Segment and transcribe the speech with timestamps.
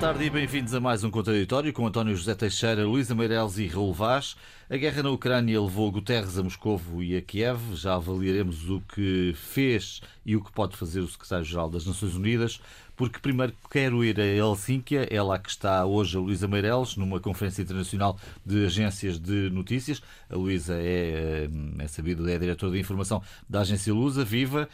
[0.00, 3.92] tarde e bem-vindos a mais um contraditório com António José Teixeira, Luísa Meireles e Raul
[3.92, 4.36] Vaz.
[4.70, 7.58] A guerra na Ucrânia levou Guterres a Moscovo e a Kiev.
[7.74, 12.60] Já avaliaremos o que fez e o que pode fazer o secretário-geral das Nações Unidas,
[12.94, 17.18] porque primeiro quero ir a Helsínquia, é lá que está hoje a Luísa Meireles, numa
[17.18, 20.00] conferência internacional de agências de notícias.
[20.30, 24.68] A Luísa é, é sabido, é a diretora de informação da agência Lusa, viva.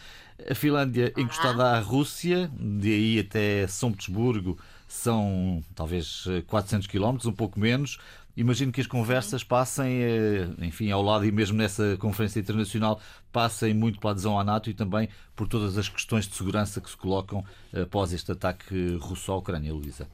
[0.51, 7.33] A Finlândia encostada à Rússia, de aí até São Petersburgo, são talvez 400 quilómetros, um
[7.33, 7.98] pouco menos.
[8.37, 13.73] Imagino que as conversas passem, eh, enfim, ao lado e mesmo nessa conferência internacional, passem
[13.73, 16.96] muito pela adesão à NATO e também por todas as questões de segurança que se
[16.96, 20.09] colocam após este ataque russo à Ucrânia, Luísa.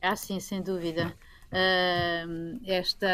[0.00, 1.14] Ah, sim, sem dúvida.
[1.46, 3.06] Uh, esta,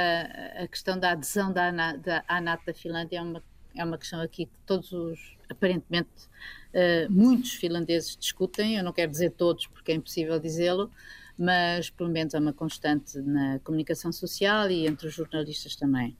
[0.56, 3.42] a questão da adesão da, da, à NATO da Finlândia é uma,
[3.74, 6.28] é uma questão aqui que todos os, aparentemente,
[6.74, 10.90] uh, muitos finlandeses discutem, eu não quero dizer todos porque é impossível dizê-lo,
[11.38, 16.16] mas pelo menos é uma constante na comunicação social e entre os jornalistas também.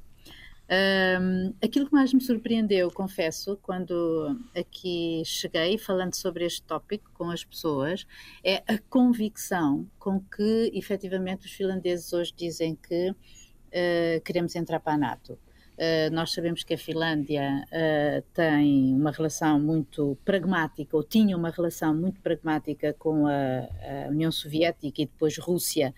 [0.73, 7.30] Um, aquilo que mais me surpreendeu, confesso, quando aqui cheguei falando sobre este tópico com
[7.30, 8.06] as pessoas,
[8.42, 14.95] é a convicção com que efetivamente os finlandeses hoje dizem que uh, queremos entrar para
[14.95, 15.39] a NATO.
[15.73, 21.48] Uh, nós sabemos que a Finlândia uh, tem uma relação muito pragmática, ou tinha uma
[21.48, 25.95] relação muito pragmática com a, União Soviética e depois Rússia,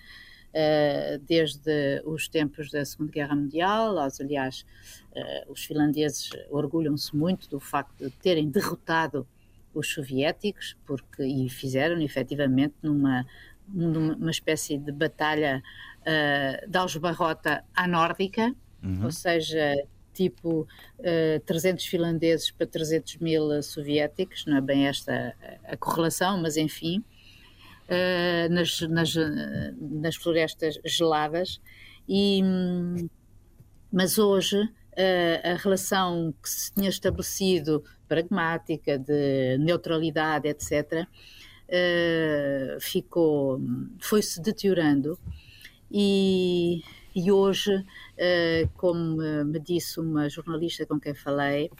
[0.50, 3.98] uh, desde os tempos da Segunda Guerra Mundial.
[3.98, 4.64] Aliás,
[5.48, 9.26] os finlandeses orgulham-se muito do facto de terem derrotado
[9.74, 13.26] os soviéticos, porque, e fizeram efetivamente numa,
[13.68, 15.62] numa espécie de batalha
[16.68, 18.54] de algebarrota à nórdica
[18.84, 19.04] uhum.
[19.04, 19.74] ou seja,
[20.14, 20.60] tipo
[21.00, 25.34] uh, 300 finlandeses para 300 mil soviéticos, não é bem esta
[25.64, 27.04] a, correlação, mas enfim,
[27.88, 29.14] uh, nas, nas,
[29.78, 31.60] nas, florestas geladas.
[32.08, 32.40] E,
[33.92, 41.06] mas hoje uh, a relação que se tinha estabelecido, pragmática, de neutralidade, etc.,
[42.78, 43.60] ficou,
[43.98, 45.18] foi-se deteriorando.
[45.90, 46.82] E
[47.14, 47.84] e hoje, eh,
[48.76, 51.70] como me disse uma jornalista com quem falei,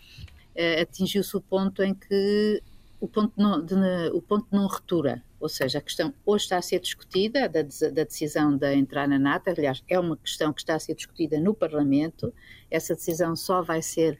[0.55, 2.63] eh, atingiu-se o ponto em que
[3.01, 3.75] o ponto, não, de,
[4.13, 8.05] o ponto não retura, ou seja, a questão hoje está a ser discutida, da, da,
[8.05, 11.53] decisão de entrar na NATO, aliás, é uma questão que está a ser discutida no
[11.53, 12.33] Parlamento,
[12.71, 14.19] essa decisão só vai ser,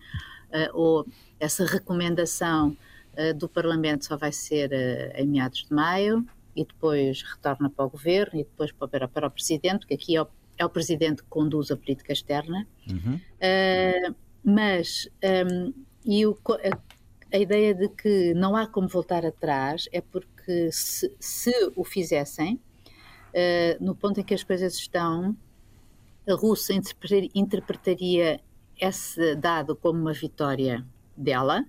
[0.51, 1.07] uh, ou
[1.41, 2.77] essa recomendação
[3.17, 7.87] uh, do Parlamento só vai ser uh, em meados de maio, e depois retorna para
[7.87, 10.29] o Governo, e depois para, para o Presidente, que aqui é o
[10.59, 13.17] é o presidente que conduz a política externa, uhum.
[13.17, 15.09] uh, mas
[15.51, 15.73] um,
[16.05, 21.13] e o, a, a, ideia de que não há como voltar atrás é porque se,
[21.19, 25.37] se o fizessem, uh, no ponto em que as coisas estão,
[26.29, 26.75] a Rússia
[27.35, 28.41] interpretaria
[28.81, 30.85] esse dado como uma vitória
[31.17, 31.65] dela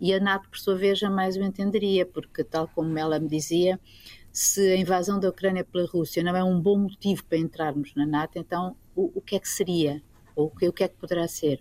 [0.00, 3.78] e a NATO, por sua vez, jamais o entenderia, porque, tal como ela me dizia,
[4.32, 8.06] se a invasão da Ucrânia pela Rússia não é um bom motivo para entrarmos na
[8.06, 10.02] NATO, então o, o que é que seria?
[10.36, 11.60] Ou o que, o que é que poderá ser?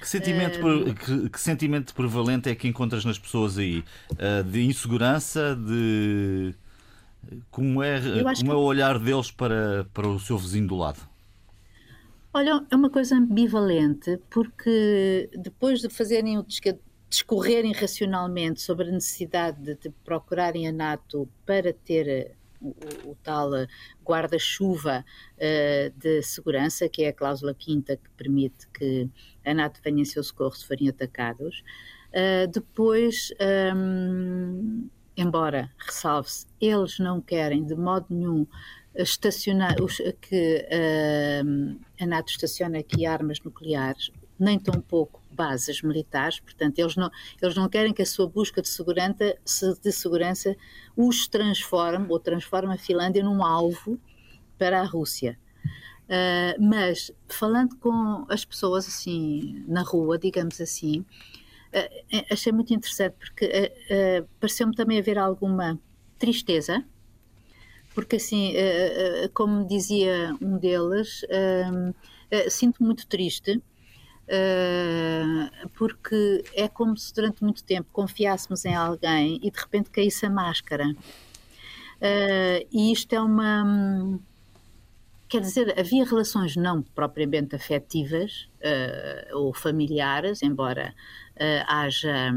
[0.00, 3.82] Que sentimento, uh, que, que, sentimento prevalente é que encontras nas pessoas aí?
[4.12, 6.54] Uh, de insegurança, de.
[7.50, 8.00] Como é,
[8.38, 11.00] como é o olhar deles para, para o seu vizinho do lado?
[12.34, 16.44] Olha, é uma coisa ambivalente, porque depois de fazerem o
[17.14, 22.74] discorrerem racionalmente sobre a necessidade de, de procurarem a NATO para ter eh, o,
[23.10, 23.68] o, tal eh,
[24.04, 25.04] guarda-chuva
[25.36, 29.08] uh, de segurança, que é a cláusula quinta que permite que
[29.44, 31.62] a NATO venha em seu socorro se forem atacados.
[32.10, 33.32] Uh, depois,
[33.76, 38.44] um, embora, ressalve-se, eles não querem de modo nenhum
[38.94, 39.76] estacionar,
[40.20, 46.96] que uh, a NATO estaciona aqui armas nucleares, nem tão pouco bases militares, portanto, eles
[46.96, 47.10] não,
[47.42, 49.36] eles não querem que a sua busca de segurança,
[49.82, 50.56] de segurança
[50.96, 53.98] os transforme ou transforme a Finlândia num alvo
[54.58, 55.38] para a Rússia.
[56.04, 63.14] Uh, mas falando com as pessoas assim na rua, digamos assim, uh, achei muito interessante
[63.18, 65.80] porque uh, pareceu-me também haver alguma
[66.18, 66.84] tristeza,
[67.94, 68.54] porque assim,
[69.34, 71.24] como dizia um deles,
[72.50, 73.62] sinto muito triste
[74.24, 80.24] Uh, porque é como se durante muito tempo confiássemos em alguém e de repente caísse
[80.24, 80.88] a máscara.
[80.88, 84.18] Uh, e isto é uma.
[85.28, 90.94] quer dizer, havia relações não propriamente afetivas uh, ou familiares, embora
[91.66, 92.32] haja,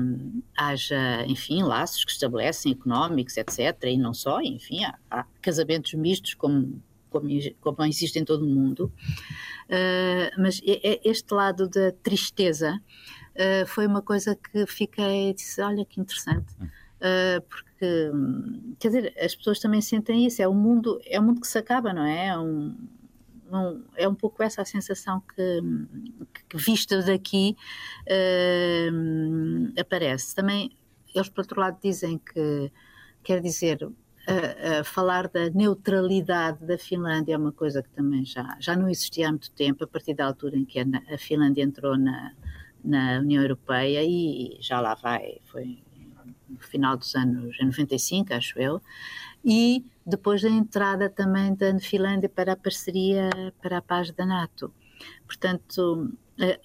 [0.58, 3.84] haja, enfim, laços que estabelecem económicos, etc.
[3.84, 6.82] E não só, enfim, há, há casamentos mistos como,
[7.22, 8.92] como, como existe em todo o mundo.
[9.70, 12.82] Uh, mas este lado da tristeza
[13.68, 16.56] foi uma coisa que fiquei, disse, olha que interessante.
[17.48, 18.12] porque que,
[18.80, 21.58] quer dizer, as pessoas também sentem isso, é um mundo, é um mundo que se
[21.58, 22.28] acaba, não é?
[22.28, 22.76] É um,
[23.52, 25.62] um é um pouco essa a sensação que,
[26.50, 27.56] que vista daqui
[28.08, 30.36] uh, aparece.
[30.36, 30.72] Também,
[31.14, 32.72] eles por outro lado dizem que,
[33.24, 33.88] quer dizer,
[34.84, 39.32] falar da neutralidade da Finlândia é uma coisa que também já, já não existia há
[39.32, 42.34] muito tempo, a partir da altura em que a, Finlândia entrou na,
[42.84, 45.80] na União Europeia e já lá vai, foi
[46.50, 48.82] no final dos anos 95, acho eu,
[49.44, 53.30] e depois da entrada também da Finlândia para a parceria
[53.62, 54.74] para a paz da NATO.
[55.26, 56.12] Portanto,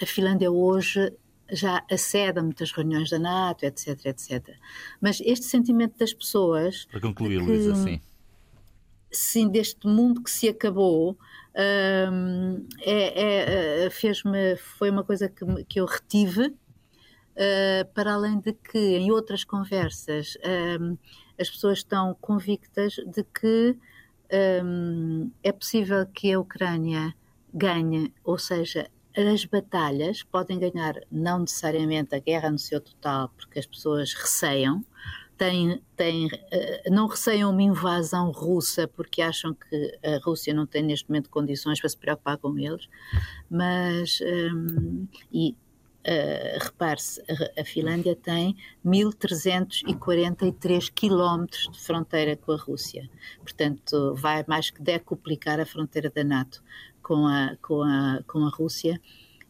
[0.01, 1.13] a Finlândia hoje
[1.53, 4.57] já acede a muitas reuniões da NATO, etc, etc.
[5.01, 6.87] Mas este sentimento das pessoas...
[6.91, 8.01] Para concluir, que, Luísa, sim.
[9.11, 11.19] Sim, deste mundo que se acabou,
[12.11, 16.55] hum, é, é, fez-me, foi uma coisa que, que eu retive
[17.35, 20.37] Uh, para além de que em outras conversas
[20.79, 20.99] um,
[21.41, 23.75] as pessoas estão convictas de que
[24.63, 27.15] um, é possível que a Ucrânia
[27.53, 33.59] ganhe, ou seja, as batalhas podem ganhar não necessariamente a guerra no seu total, porque
[33.59, 34.85] as pessoas receiam,
[35.37, 40.83] têm, têm, uh, não receiam uma invasão russa porque acham que a Rússia não tem
[40.83, 42.89] neste momento condições para se preocupar com eles,
[43.51, 45.57] mas um, e
[46.03, 47.23] Uh, Repare-se,
[47.57, 53.09] a, Finlândia tem 1.343 quilómetros de fronteira com a Rússia.
[53.39, 56.61] Portanto, vai mais que decuplicar a fronteira da NATO
[57.13, 58.99] com a, com a, com a Rússia.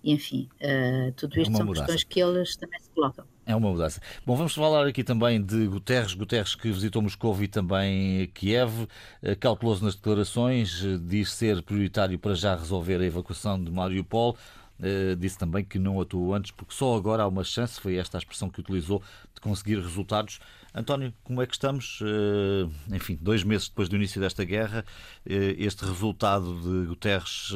[0.02, 1.86] E, enfim, uh, tudo é isto é são mudança.
[1.86, 3.24] questões que eles também se colocam.
[3.46, 4.00] É uma mudança.
[4.26, 6.14] Bom, vamos falar aqui também de Guterres.
[6.14, 8.88] Guterres que visitou Moscou e também Kiev.
[9.22, 14.36] Eh, cauteloso nas declarações, diz ser prioritário para já resolver a evacuação de Mariupol.
[14.80, 18.16] Uh, disse também que não atuou antes porque só agora há uma chance, foi esta
[18.16, 19.00] a expressão que utilizou,
[19.32, 20.40] de conseguir resultados.
[20.74, 22.00] António, como é que estamos?
[22.00, 24.84] Uh, enfim, dois meses depois do início desta guerra,
[25.26, 27.50] uh, este resultado de Guterres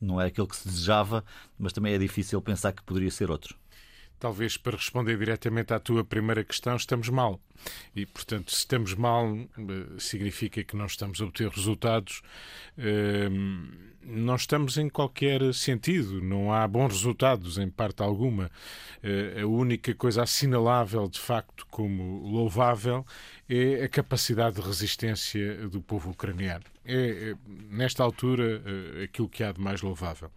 [0.00, 1.24] não é aquele que se desejava,
[1.58, 3.56] mas também é difícil pensar que poderia ser outro.
[4.18, 7.40] Talvez para responder diretamente à tua primeira questão, estamos mal.
[7.94, 9.32] E, portanto, se estamos mal,
[9.98, 12.22] significa que não estamos a obter resultados
[14.08, 18.50] não estamos em qualquer sentido, não há bons resultados em parte alguma.
[19.02, 23.04] Eh, a única coisa assinalável, de facto, como louvável,
[23.48, 26.64] é a capacidade de resistência do povo ucraniano.
[26.84, 27.34] É, é
[27.70, 30.30] nesta altura, eh, aquilo que há de mais louvável.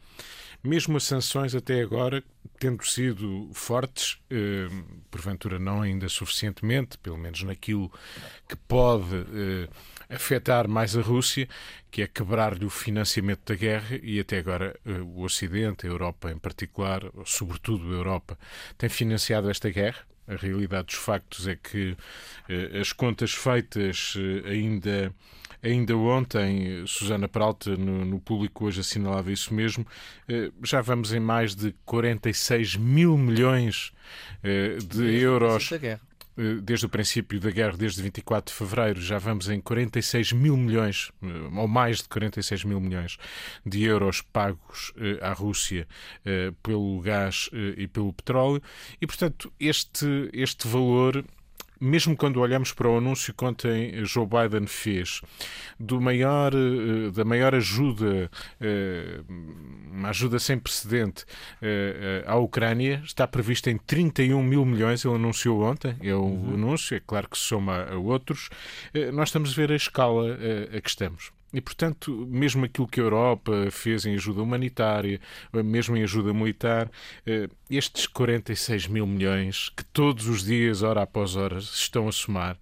[0.63, 2.23] Mesmo as sanções até agora,
[2.59, 4.67] tendo sido fortes, eh,
[5.09, 7.91] porventura não ainda suficientemente, pelo menos naquilo
[8.47, 9.25] que pode
[10.11, 11.47] afetar mais a Rússia,
[11.89, 16.31] que é quebrar-lhe o financiamento da guerra, e até agora eh, o Ocidente, a Europa
[16.31, 18.37] em particular, sobretudo a Europa,
[18.77, 19.99] tem financiado esta guerra.
[20.27, 21.97] A realidade dos factos é que
[22.47, 25.13] eh, as contas feitas eh, ainda
[25.63, 29.85] Ainda ontem, Susana Peralta, no, no público hoje, assinalava isso mesmo.
[30.27, 33.93] Eh, já vamos em mais de 46 mil milhões
[34.43, 35.99] eh, de euros eh,
[36.61, 41.11] desde o princípio da guerra, desde 24 de fevereiro, já vamos em 46 mil milhões,
[41.55, 43.17] ou mais de 46 mil milhões
[43.65, 45.87] de euros pagos à Rússia
[46.63, 48.61] pelo gás e pelo petróleo.
[49.01, 51.23] E, portanto, este, este valor
[51.81, 55.21] mesmo quando olhamos para o anúncio que ontem Joe Biden fez
[55.79, 59.21] do maior, eh, da maior ajuda, eh,
[59.91, 61.25] uma ajuda sem precedente
[61.59, 66.53] eh, à Ucrânia, está prevista em 31 mil milhões, ele anunciou ontem, é o uhum.
[66.53, 68.49] anúncio, é claro que se soma a outros,
[69.13, 70.37] nós estamos a ver a escala
[70.75, 71.31] a que estamos.
[71.53, 75.19] E, portanto, mesmo aquilo que a Europa fez em ajuda humanitária,
[75.51, 76.89] mesmo em ajuda militar,
[77.25, 82.57] eh, estes 46 mil milhões que todos os dias, hora após hora, estão a somar,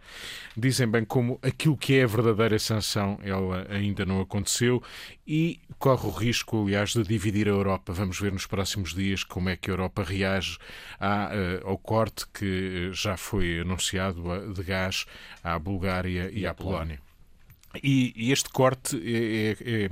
[0.58, 4.81] dizem bem como aquilo que é a verdadeira sanção ela ainda não aconteceu
[5.27, 7.93] e corre o risco, aliás, de dividir a Europa.
[7.93, 10.58] Vamos ver nos próximos dias como é que a Europa reage
[11.00, 15.05] eh, ao corte que já foi anunciado de gás
[15.43, 17.08] à Bulgária e à Polónia.
[17.83, 19.89] E, este corte é, é,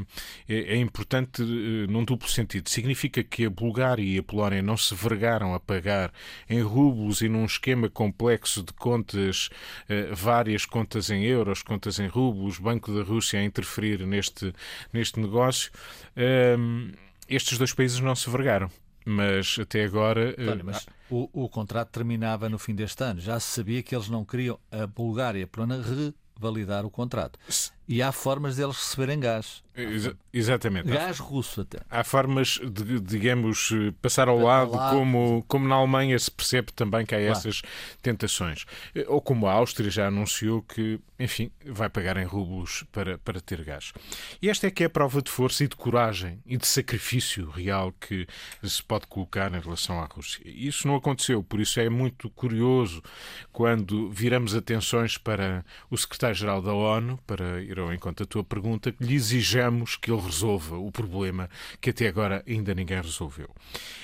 [0.49, 2.69] é, é, importante eh, num duplo sentido.
[2.69, 6.11] Significa que a Bulgária e a Polónia não se vergaram a pagar
[6.49, 9.49] em rublos e num esquema complexo de contas,
[9.87, 14.53] eh, várias contas em euros, contas em rublos, Banco da Rússia a interferir neste,
[14.91, 15.71] neste negócio.
[16.15, 16.91] Ehm,
[17.29, 18.71] estes dois países não se vergaram
[19.09, 20.31] mas até agora.
[20.37, 23.21] António, mas o, o, contrato terminava no fim deste ano.
[23.21, 25.45] Já se sabia que eles não queriam a Bulgária e
[26.37, 27.39] revalidar o contrato.
[27.87, 29.63] E há formas deles receberem gás.
[29.77, 30.89] Ex exatamente.
[30.89, 31.79] Gás russo até.
[31.89, 37.05] Há formas de, digamos, passar ao lado, lado, Como, como na Alemanha se percebe também
[37.05, 37.31] que há claro.
[37.31, 37.61] essas
[38.01, 38.65] tentações.
[39.07, 43.63] Ou como a Áustria já anunciou que, enfim, vai pagar em rublos para, para ter
[43.63, 43.93] gás.
[44.41, 47.47] E esta é que é a prova de força e de coragem e de sacrifício
[47.49, 48.27] real que
[48.63, 50.41] se pode colocar em relação à Rússia.
[50.43, 53.03] Isso não aconteceu, por isso é muito curioso
[53.51, 58.91] quando viramos atenções para o secretário-geral da ONU, para ir ao encontro da tua pergunta,
[58.91, 63.49] que lhe exijamos que ele resolva o problema que até agora ainda ninguém resolveu.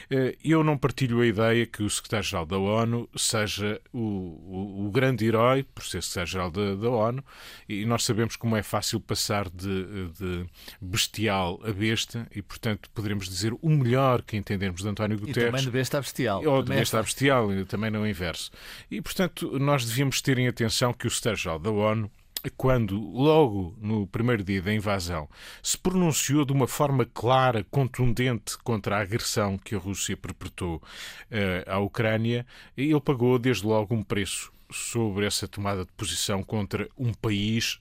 [0.10, 4.92] Eh, eu não partilho a ideia que o secretário-geral da ONU seja o, o, o,
[4.92, 7.24] grande herói, por ser secretário-geral da, da, ONU,
[7.68, 10.46] e nós sabemos como é fácil passar de, de,
[10.80, 15.38] bestial a besta, e portanto poderemos dizer o melhor que entendemos de António Guterres.
[15.38, 16.46] E também de besta a bestial.
[16.46, 18.52] Ou de besta a bestial, também não o inverso.
[18.90, 22.12] E portanto nós devíamos ter em atenção que o secretário-geral da ONU
[22.50, 25.30] quando, logo no primeiro dia da invasão,
[25.62, 31.72] se pronunciou de uma forma clara, contundente contra a agressão que a Rússia perpetrou uh,
[31.72, 32.46] à Ucrânia,
[32.76, 37.80] ele pagou desde logo um preço sobre essa tomada de posição contra um país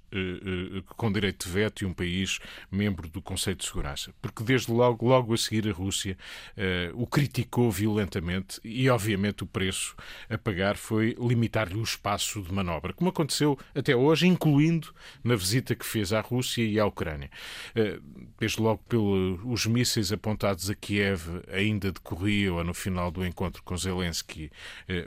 [0.97, 2.39] com direito de veto e um país
[2.71, 4.13] membro do Conselho de Segurança.
[4.21, 6.17] Porque desde logo, logo a seguir, a Rússia
[6.57, 9.95] uh, o criticou violentamente e, obviamente, o preço
[10.29, 14.93] a pagar foi limitar-lhe o espaço de manobra, como aconteceu até hoje, incluindo
[15.23, 17.31] na visita que fez à Rússia e à Ucrânia.
[18.39, 24.51] Desde logo pelos mísseis apontados a Kiev ainda decorriam no final do encontro com Zelensky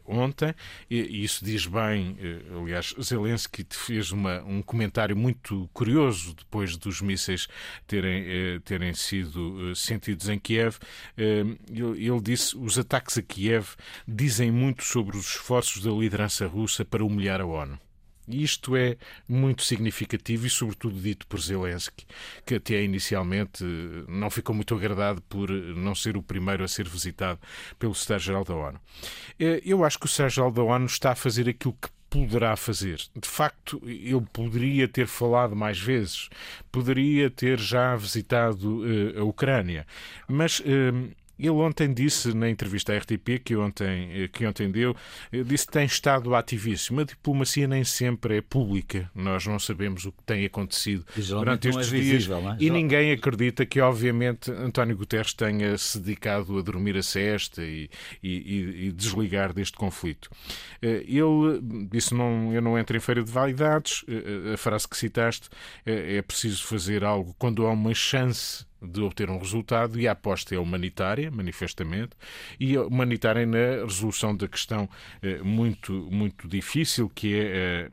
[0.05, 0.53] ontem,
[0.89, 7.01] e isso diz bem, eh, aliás, Zelensky fez uma, um comentário muito curioso depois dos
[7.01, 7.47] mísseis
[7.87, 10.77] terem, eh, terem sido eh, sentidos em Kiev.
[11.17, 11.57] Ele,
[12.05, 13.75] ele disse os ataques a Kiev
[14.07, 17.79] dizem muito sobre os esforços da liderança russa para humilhar a ONU.
[18.27, 18.97] Isto é
[19.27, 22.05] muito significativo e, sobretudo, dito por Zelensky,
[22.45, 23.63] que até inicialmente
[24.07, 27.39] não ficou muito agradado por não ser o primeiro a ser visitado
[27.77, 28.81] pelo Secretário-Geral da ONU.
[29.39, 32.97] Eh, eu acho que o Secretário-Geral da ONU está a fazer aquilo que poderá fazer.
[33.15, 36.29] De facto, ele poderia ter falado mais vezes,
[36.71, 39.85] poderia ter já visitado uh, a Ucrânia,
[40.27, 40.59] mas.
[40.59, 44.95] Uh, ele ontem disse na entrevista à RTP que ontem, eh, que ontem deu,
[45.31, 47.01] eh, disse que tem estado ativíssimo.
[47.01, 49.09] A diplomacia nem sempre é pública.
[49.13, 52.53] Nós não sabemos o que tem acontecido durante estes é visível, dias.
[52.53, 52.63] É?
[52.63, 57.89] E ninguém acredita que, obviamente, António Guterres tenha se dedicado a dormir a cesta e,
[58.23, 60.29] e, e desligar deste conflito.
[60.81, 61.59] Eh, ele
[61.91, 64.05] disse: não, Eu não entro em feira de validades.
[64.53, 65.49] A frase que citaste
[65.85, 70.55] é preciso fazer algo quando há uma chance de obter um resultado e a aposta
[70.55, 72.11] é humanitária, manifestamente,
[72.59, 74.89] e humanitária na resolução da questão
[75.21, 77.89] eh, muito, muito difícil que é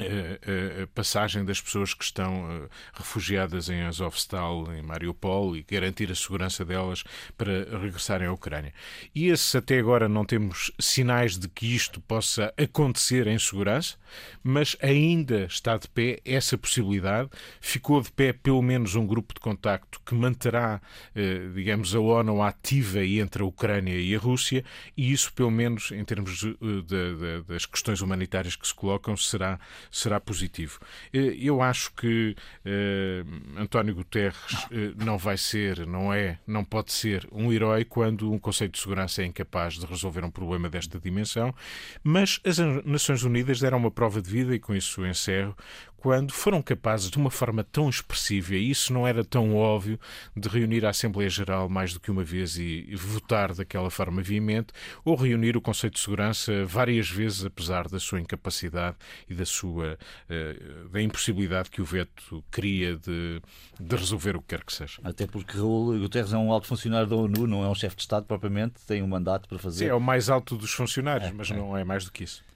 [0.00, 6.10] eh, a, passagem das pessoas que estão eh, refugiadas em Azovstal, em Mariupol, e garantir
[6.10, 7.02] a segurança delas
[7.36, 8.72] para regressarem à Ucrânia.
[9.12, 13.96] E até agora, não temos sinais de que isto possa acontecer em segurança,
[14.42, 17.30] mas ainda está de pé essa possibilidade.
[17.60, 20.80] Ficou de pé pelo menos um grupo de contacto que manterá,
[21.14, 24.64] eh, digamos, a ONU ativa entre a Ucrânia e a Rússia,
[24.96, 29.16] e isso, pelo menos, em termos de, de, de, das questões humanitárias que se colocam,
[29.16, 29.58] será
[29.90, 30.78] será positivo.
[31.12, 36.92] Eh, eu acho que uh, António Guterres uh, não vai ser, não é, não pode
[36.92, 40.98] ser um herói quando um Conselho de Segurança é incapaz de resolver um problema desta
[40.98, 41.54] dimensão,
[42.02, 45.56] mas as Nações Unidas deram uma prova de vida, e com isso encerro,
[45.96, 49.98] quando foram capazes, de uma forma tão expressiva, e isso não era tão óbvio,
[50.36, 54.72] de reunir a Assembleia Geral mais do que uma vez e votar daquela forma veemente,
[55.04, 58.96] ou reunir o Conselho de Segurança várias vezes, apesar da sua incapacidade
[59.28, 59.98] e da sua
[60.30, 60.56] eh,
[60.92, 63.42] da impossibilidade que o veto cria de,
[63.80, 65.00] de resolver o que quer que seja.
[65.02, 68.02] Até porque Raul Guterres é um alto funcionário da ONU, não é um chefe de
[68.02, 69.86] Estado propriamente, tem um mandato para fazer.
[69.86, 71.56] Sim, é o mais alto dos funcionários, é, mas é.
[71.56, 72.46] não é mais do que isso.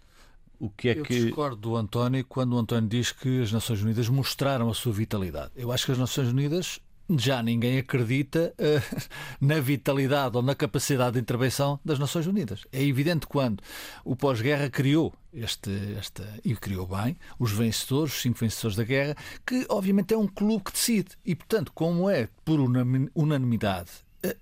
[0.62, 1.24] O que é Eu que...
[1.24, 5.50] discordo do António quando o António diz que as Nações Unidas mostraram a sua vitalidade.
[5.56, 6.78] Eu acho que as Nações Unidas
[7.10, 9.06] já ninguém acredita uh,
[9.44, 12.64] na vitalidade ou na capacidade de intervenção das Nações Unidas.
[12.70, 13.60] É evidente quando
[14.04, 19.16] o pós-guerra criou este, este, e criou bem, os vencedores, os cinco vencedores da guerra,
[19.44, 21.08] que obviamente é um clube que decide.
[21.26, 23.90] E, portanto, como é por unanimidade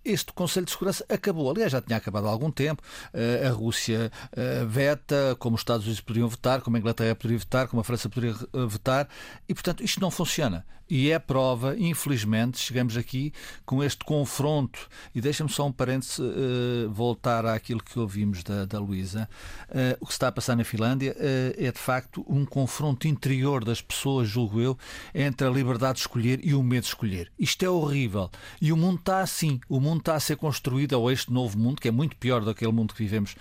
[0.05, 1.51] este Conselho de Segurança acabou.
[1.51, 2.83] Aliás, já tinha acabado há algum tempo.
[3.13, 7.39] Eh, a Rússia eh, veta, como os Estados Unidos poderiam votar, como a Inglaterra poderia
[7.39, 9.09] votar, como a França poderia votar,
[9.49, 10.65] e portanto isto não funciona.
[10.91, 13.33] E é prova, infelizmente, chegamos aqui
[13.65, 14.89] com este confronto.
[15.15, 19.29] E deixa-me só um parênteses uh, voltar àquilo que ouvimos da, da Luísa.
[19.69, 23.65] Uh, o que está a passar na Finlândia uh, é de facto um confronto interior
[23.65, 24.77] das pessoas, julgo eu,
[25.15, 27.31] entre a liberdade de escolher e o medo de escolher.
[27.39, 28.29] Isto é horrível.
[28.61, 29.61] E o mundo está assim.
[29.69, 32.47] O mundo está a ser construído, ou este novo mundo, que é muito pior do
[32.47, 33.37] que aquele mundo que vivemos,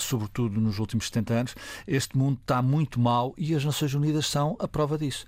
[0.00, 1.54] sobretudo nos últimos 70 anos.
[1.86, 5.26] Este mundo está muito mal e as Nações Unidas são a prova disso.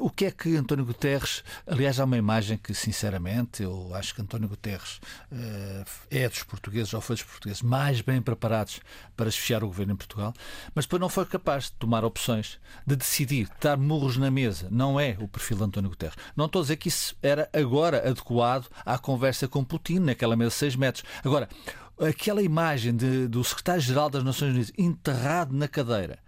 [0.00, 4.22] o que é que António Guterres, aliás, há uma imagem que, sinceramente, eu acho que
[4.22, 5.00] António Guterres
[5.32, 8.80] uh, é dos portugueses, ou foi dos portugueses, mais bem preparados
[9.16, 10.32] para esfiar o governo em Portugal,
[10.74, 14.68] mas depois não foi capaz de tomar opções, de decidir, de dar murros na mesa.
[14.70, 16.16] Não é o perfil de António Guterres.
[16.36, 20.50] Não estou a dizer que isso era agora adequado à conversa com Putin, naquela mesa
[20.50, 21.04] de seis metros.
[21.24, 21.48] Agora,
[22.00, 26.18] aquela imagem de, do secretário-geral das Nações Unidas enterrado na cadeira,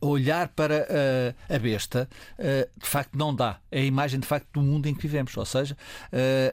[0.00, 3.58] olhar para uh, a besta, uh, de facto não dá.
[3.70, 5.76] É a imagem de facto do mundo em que vivemos, ou seja,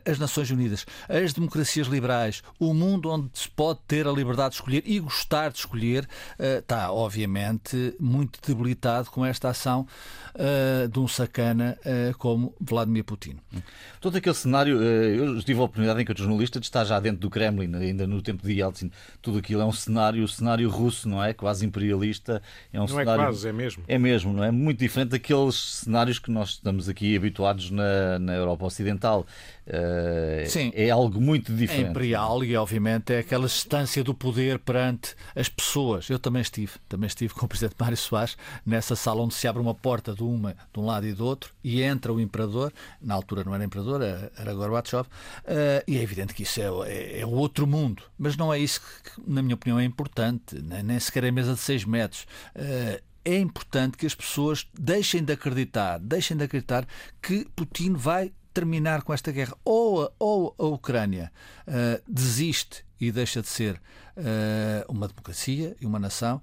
[0.06, 4.56] as Nações Unidas, as democracias liberais, o mundo onde se pode ter a liberdade de
[4.56, 9.88] escolher e gostar de escolher, está obviamente muito debilitado com esta ação
[10.92, 11.78] de um sacana
[12.18, 13.38] como Vladimir Putin.
[14.02, 17.74] Todo aquele cenário, eu tive a oportunidade enquanto jornalista de estar já dentro do Kremlin,
[17.76, 21.34] ainda no tempo de Yeltsin, tudo aquilo é um cenário, cenário russo, não é?
[21.34, 22.42] Quase imperialista.
[22.76, 23.84] É um não é cenário, é quase, é mesmo.
[23.88, 24.52] É mesmo, não é?
[24.52, 29.26] Muito diferente daqueles cenários que nós estamos aqui habituados na, na Europa Ocidental.
[29.66, 30.72] Uh, Sim.
[30.76, 31.88] É algo muito é diferente.
[31.88, 36.10] É imperial e, obviamente, é aquela distância do poder perante as pessoas.
[36.10, 39.62] Eu também estive, também estive com o Presidente Mário Soares nessa sala onde se abre
[39.62, 42.74] uma porta de uma de um lado e do outro e entra o imperador.
[43.02, 45.04] Na altura não era imperador, era Gorbachev.
[45.04, 48.04] Uh, e é evidente que isso é, é, é outro mundo.
[48.20, 50.62] Mas não é isso que, na minha opinião, é importante.
[50.62, 52.28] Nem, nem sequer é mesa de 6 metros.
[52.56, 52.65] Uh,
[53.26, 56.88] é importante que as pessoas deixem de acreditar, deixem de acreditar
[57.22, 59.56] que Putin vai terminar com esta guerra.
[59.66, 61.32] Ou a, ou a Ucrânia
[61.68, 66.42] uh, desiste e deixa de ser uh, uma democracia e uma nação,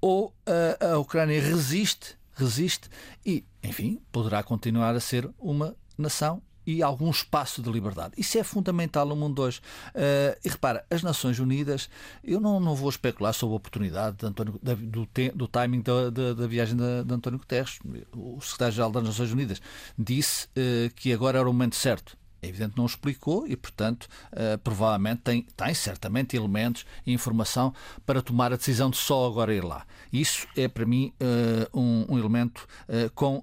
[0.00, 2.90] ou uh, a Ucrânia resiste, resiste
[3.24, 8.14] e, enfim, poderá continuar a ser uma nação e algum espaço de liberdade.
[8.16, 9.60] Isso é fundamental no mundo hoje.
[9.88, 11.88] Uh, e repara, as Nações Unidas,
[12.22, 16.34] eu não, não vou especular sobre a oportunidade de António, do, do timing da, da,
[16.34, 17.78] da viagem de, de, António Guterres.
[18.12, 19.60] O secretário-geral das Nações Unidas
[19.98, 22.16] disse uh, que agora era o momento certo.
[22.44, 27.72] É evidente não explicou e, portanto, uh, provavelmente tem, tem certamente elementos e informação
[28.04, 29.86] para tomar a decisão de só agora ir lá.
[30.12, 33.42] Isso é, para mim, uh, um, um, elemento uh, com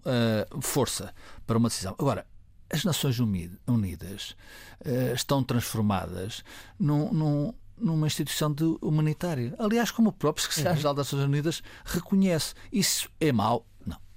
[0.62, 1.14] força
[1.48, 1.96] para uma decisão.
[1.98, 2.26] Agora,
[2.72, 4.36] as Nações Unidas
[4.86, 6.44] uh, estão transformadas
[6.80, 9.54] num, num, numa instituição de humanitária.
[9.60, 10.98] Aliás, como o próprio secretário-geral uhum.
[10.98, 12.54] das Nações Unidas reconhece.
[12.72, 13.66] Isso é mau?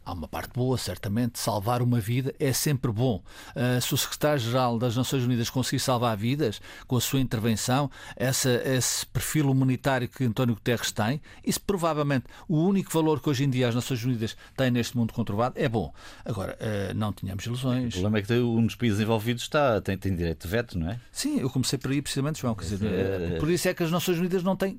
[0.04, 1.38] Há uma parte boa, certamente.
[1.38, 3.22] Salvar uma vida é sempre bom.
[3.56, 8.50] Uh, se o secretário-geral das Nações Unidas conseguir salvar vidas com a sua intervenção, essa,
[8.50, 13.50] esse perfil humanitário que António Guterres tem, isso provavelmente o único valor que hoje em
[13.50, 15.92] dia as Nações Unidas têm neste mundo conturbado é bom.
[16.24, 17.94] Agora, uh, não tínhamos ilusões.
[17.94, 20.90] O problema é que um dos países envolvidos está, tem, tem direito de veto, não
[20.90, 21.00] é?
[21.10, 22.54] Sim, eu comecei por aí precisamente, João.
[22.54, 23.38] Quer dizer, é...
[23.38, 24.78] Por isso é que as Nações Unidas não têm.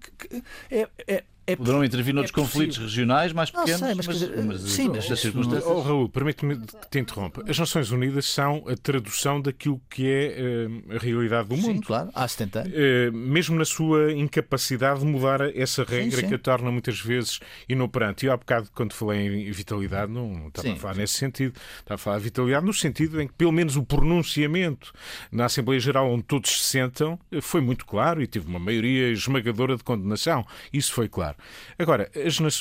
[0.69, 4.61] É, é, é Poderão intervir noutros é conflitos regionais mais pequenos, sei, mas, mas, mas,
[4.61, 5.65] sim, mas as circunstâncias.
[5.65, 7.43] Oh, Raul, permite-me que te interrompa.
[7.47, 11.75] As Nações Unidas são a tradução daquilo que é uh, a realidade do mundo.
[11.75, 12.73] Sim, claro, há 70 anos.
[12.73, 16.27] Uh, mesmo na sua incapacidade de mudar essa regra sim, sim.
[16.29, 18.25] que a torna muitas vezes inoperante.
[18.25, 21.53] E há bocado, quando falei em vitalidade, não estava sim, a falar nesse sentido.
[21.79, 24.91] Estava a falar de vitalidade no sentido em que, pelo menos, o pronunciamento
[25.31, 29.77] na Assembleia Geral, onde todos se sentam, foi muito claro e teve uma maioria esmagadora
[29.77, 30.43] de condenação.
[30.73, 31.34] Isso foi claro.
[31.77, 32.09] Agora,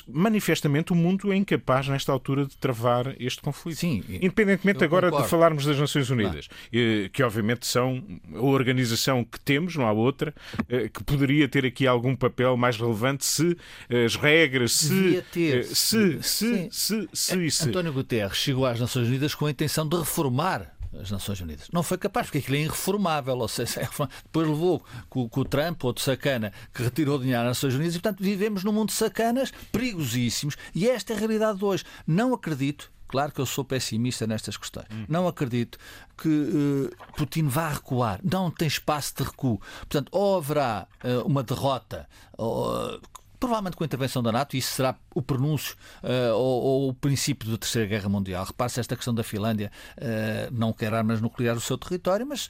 [0.09, 3.79] manifestamente o mundo é incapaz, nesta altura, de travar este conflito.
[3.79, 4.03] Sim.
[4.09, 5.25] Independentemente agora concordo.
[5.25, 7.09] de falarmos das Nações Unidas, não.
[7.11, 8.03] que obviamente são
[8.35, 10.35] a organização que temos, não há outra,
[10.69, 13.57] eh, que poderia ter aqui algum papel mais relevante se
[14.05, 15.23] as regras, se.
[15.33, 15.61] Ter.
[15.61, 19.89] Eh, se, se, se, se, se, António Guterres chegou às Nações Unidas com a intenção
[19.89, 21.69] de reformar as Nações Unidas.
[21.73, 23.39] Não foi capaz, porque aquilo é irreformável.
[23.39, 23.89] Ou seja, é
[24.25, 28.01] depois levou com, com o Trump, outro sacana, que retirou dinheiro às Nações Unidas, e
[28.01, 30.57] portanto vivemos num mundo de sacanas perigosíssimos.
[30.75, 31.85] E esta é a realidade de hoje.
[32.07, 34.87] Não acredito Claro que eu sou pessimista nestas questões.
[34.91, 35.05] Hum.
[35.09, 35.79] Não acredito
[36.19, 38.19] que uh, Putin vá recuar.
[38.25, 39.61] Não tem espaço de recuo.
[39.79, 42.09] Portanto, ou haverá uh, uma derrota.
[42.37, 43.01] Uh,
[43.45, 47.51] provavelmente com a intervenção da NATO, isso será o pronúncio uh, ou, ou, o princípio
[47.51, 48.43] da Terceira Guerra Mundial.
[48.43, 52.49] Repare-se esta questão da Finlândia, uh, não quer armas nucleares no seu território, mas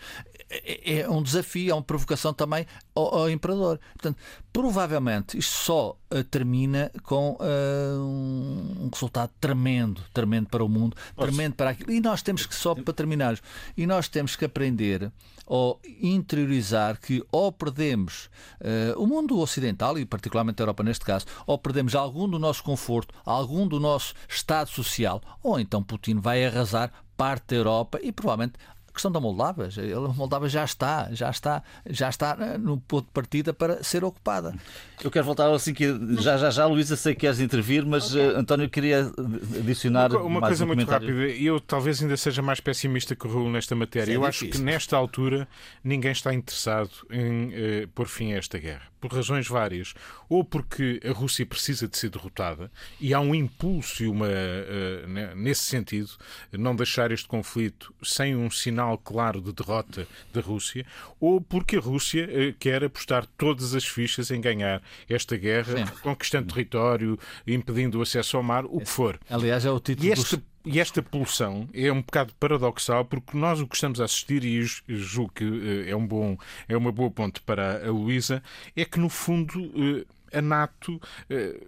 [0.49, 3.81] é, é um desafio, é uma provocação também ao, ao Imperador.
[3.95, 4.19] Portanto,
[4.53, 11.71] provavelmente isto só uh, termina com um resultado tremendo, tremendo para o mundo, tremendo para
[11.71, 11.93] aquilo.
[11.93, 13.39] E nós temos que, só para terminar,
[13.77, 15.11] e nós temos que aprender
[15.47, 18.31] ou interiorizar que ou perdemos
[18.61, 22.63] uh, o mundo ocidental, e particularmente a Europa neste caso, ou perdemos algum do nosso
[22.63, 28.11] conforto, algum do nosso estado social, ou então Putin vai arrasar parte da Europa e
[28.11, 28.59] provavelmente
[28.95, 33.13] questão da Moldávia, a Moldávia já está, já está, já está eh, no ponto de
[33.13, 34.55] partida para ser ocupada.
[35.03, 35.87] Eu quero voltar assim que
[36.21, 38.29] já já já Luísa sei que queres intervir, mas okay.
[38.29, 39.13] uh, António queria
[39.59, 41.13] adicionar uma, uma coisa um muito rápida.
[41.13, 44.07] Eu talvez ainda seja mais pessimista que o Raul nesta matéria.
[44.07, 45.49] Sim, é eu acho que nesta altura
[45.83, 49.93] ninguém está interessado em uh, pôr fim a esta guerra por razões várias,
[50.31, 55.37] ou porque a Rússia precisa de ser derrotada e há um impulso e uma, uh,
[55.37, 56.09] nesse sentido,
[56.51, 60.85] não deixar este conflito sem um sinal claro de derrota da Rússia,
[61.21, 65.93] ou porque a Rússia uh, quer apostar todas as fichas em ganhar esta guerra, Sim.
[66.03, 69.19] conquistando território, impedindo o acesso ao mar, o que for.
[69.31, 73.61] Aliás, é o título e este, e esta pulsão é um bocado paradoxal porque nós
[73.61, 77.11] o que estamos a assistir, e julgo que eh, é, um bom, é uma boa
[77.11, 78.43] ponte para a Luísa,
[78.75, 81.61] é que no fundo eh, a NATO, eh,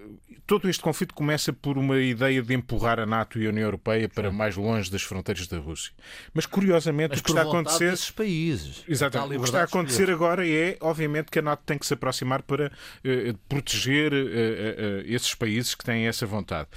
[0.47, 4.09] todo este conflito começa por uma ideia de empurrar a NATO e a União Europeia
[4.09, 5.93] para mais longe das fronteiras da Rússia.
[6.33, 7.91] Mas curiosamente Mas o que está a acontecer.
[7.91, 8.85] Desses países.
[8.89, 9.39] Exatamente.
[9.39, 12.43] O que está a acontecer agora é, obviamente, que a NATO tem que se aproximar
[12.43, 16.69] para uh, proteger uh, uh, esses países que têm essa vontade.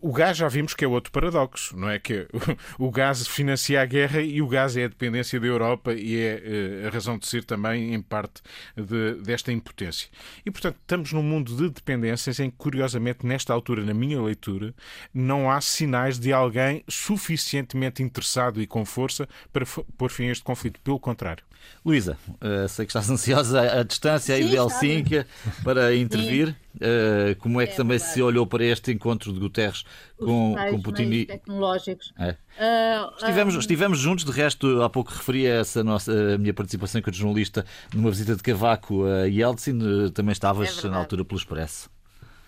[0.00, 1.98] o gás já vimos que é outro paradoxo, não é?
[1.98, 2.26] Que
[2.78, 6.86] o gás financia a guerra e o gás é a dependência da Europa e é
[6.86, 8.42] a razão de ser também, em parte,
[8.76, 10.08] de, desta impotência.
[10.44, 14.74] E, portanto, estamos num mundo de dependências em que, curiosamente, nesta altura, na minha leitura,
[15.12, 19.66] não há sinais de alguém suficientemente interessado e com força para
[19.98, 20.80] pôr fim a este conflito.
[20.80, 21.44] Pelo contrário.
[21.84, 25.26] Luísa, uh, sei que estás ansiosa à distância aí de Helsínquia
[25.62, 26.56] para intervir.
[26.76, 28.14] Uh, como é que é também verdade.
[28.14, 29.84] se olhou para este encontro de Guterres
[30.18, 31.04] com, com Putin?
[31.04, 31.26] E...
[31.26, 32.12] tecnológicos.
[32.18, 32.32] É.
[32.32, 37.14] Uh, estivemos, estivemos juntos, de resto, há pouco referi essa nossa, a minha participação como
[37.14, 37.64] jornalista
[37.94, 40.10] numa visita de Cavaco a Yeltsin.
[40.12, 41.88] Também estavas é na altura pelo Expresso.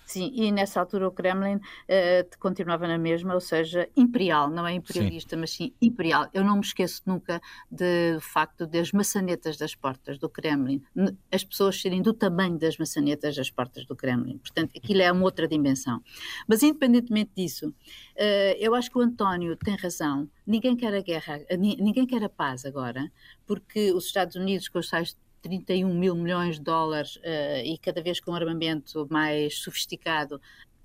[0.09, 4.73] Sim, e nessa altura o Kremlin uh, continuava na mesma, ou seja, imperial, não é
[4.73, 5.41] imperialista, sim.
[5.41, 6.27] mas sim imperial.
[6.33, 10.83] Eu não me esqueço nunca de, do facto das maçanetas das portas do Kremlin,
[11.31, 14.39] as pessoas serem do tamanho das maçanetas das portas do Kremlin.
[14.39, 16.03] Portanto, aquilo é uma outra dimensão.
[16.47, 20.27] Mas, independentemente disso, uh, eu acho que o António tem razão.
[20.47, 23.13] Ninguém quer a guerra, ninguém quer a paz agora,
[23.47, 25.15] porque os Estados Unidos, com os tais
[25.49, 30.41] 31 mil milhões de dólares uh, e cada vez com um armamento mais sofisticado,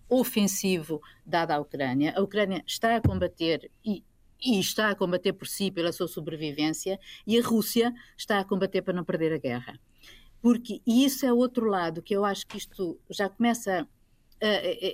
[0.08, 2.14] ofensivo, dado à Ucrânia.
[2.16, 4.04] A Ucrânia está a combater e,
[4.42, 8.82] e está a combater por si, pela sua sobrevivência, e a Rússia está a combater
[8.82, 9.80] para não perder a guerra.
[10.42, 13.88] Porque, e isso é outro lado que eu acho que isto já começa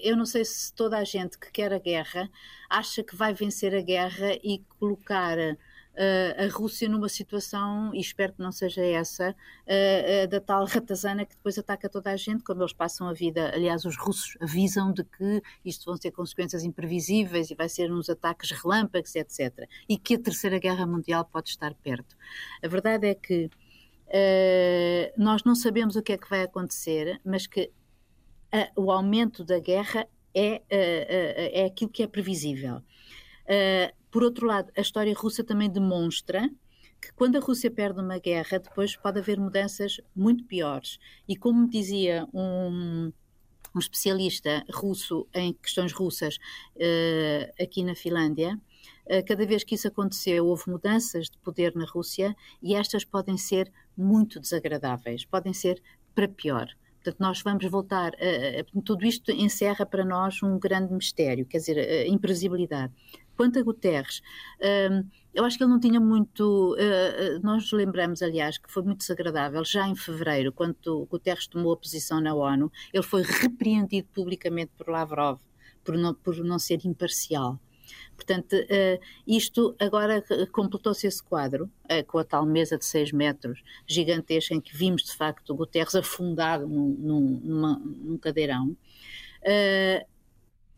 [0.03, 2.29] eu não sei se toda a gente que quer a guerra
[2.69, 5.35] acha que vai vencer a guerra e colocar
[6.37, 9.35] a Rússia numa situação, e espero que não seja essa,
[10.29, 13.51] da tal ratazana que depois ataca toda a gente, como eles passam a vida.
[13.53, 18.09] Aliás, os russos avisam de que isto vão ter consequências imprevisíveis e vai ser uns
[18.09, 19.67] ataques relâmpagos, etc.
[19.89, 22.15] E que a Terceira Guerra Mundial pode estar perto.
[22.63, 23.49] A verdade é que
[24.09, 27.71] Uh, nós não sabemos o que é que vai acontecer, mas que
[28.53, 32.81] uh, o aumento da guerra é, uh, é aquilo que é previsível.
[34.11, 36.49] Por outro lado, a história russa também demonstra
[37.01, 40.99] que quando a Rússia perde uma guerra, depois pode haver mudanças muito piores.
[41.27, 43.11] E como dizia um,
[43.75, 46.37] um especialista russo em questões russas
[46.75, 48.59] uh, aqui na Finlândia,
[49.05, 53.37] uh, cada vez que isso aconteceu, houve mudanças de poder na Rússia e estas podem
[53.37, 55.81] ser muito desagradáveis, podem ser
[56.13, 56.67] para pior.
[56.95, 58.11] Portanto, nós vamos voltar.
[58.13, 62.93] Uh, tudo isto encerra para nós um grande mistério, quer dizer, a imprevisibilidade.
[63.39, 64.21] Quanto a Guterres,
[64.91, 66.73] hum, eu acho que ele não tinha muito.
[66.73, 71.71] Uh, uh, nós lembramos, aliás, que foi muito desagradável, já em fevereiro, quando Guterres tomou
[71.71, 75.39] a posição na ONU, ele foi repreendido publicamente por Lavrov
[75.85, 77.57] por não, por não ser imparcial.
[78.13, 80.21] Portanto, uh, isto agora
[80.51, 81.71] completou-se esse quadro,
[82.07, 86.67] com a tal mesa de 6 metros gigantesca, em que vimos de facto Guterres afundado
[86.67, 88.75] num, num, numa, num cadeirão.
[89.41, 90.05] Uh,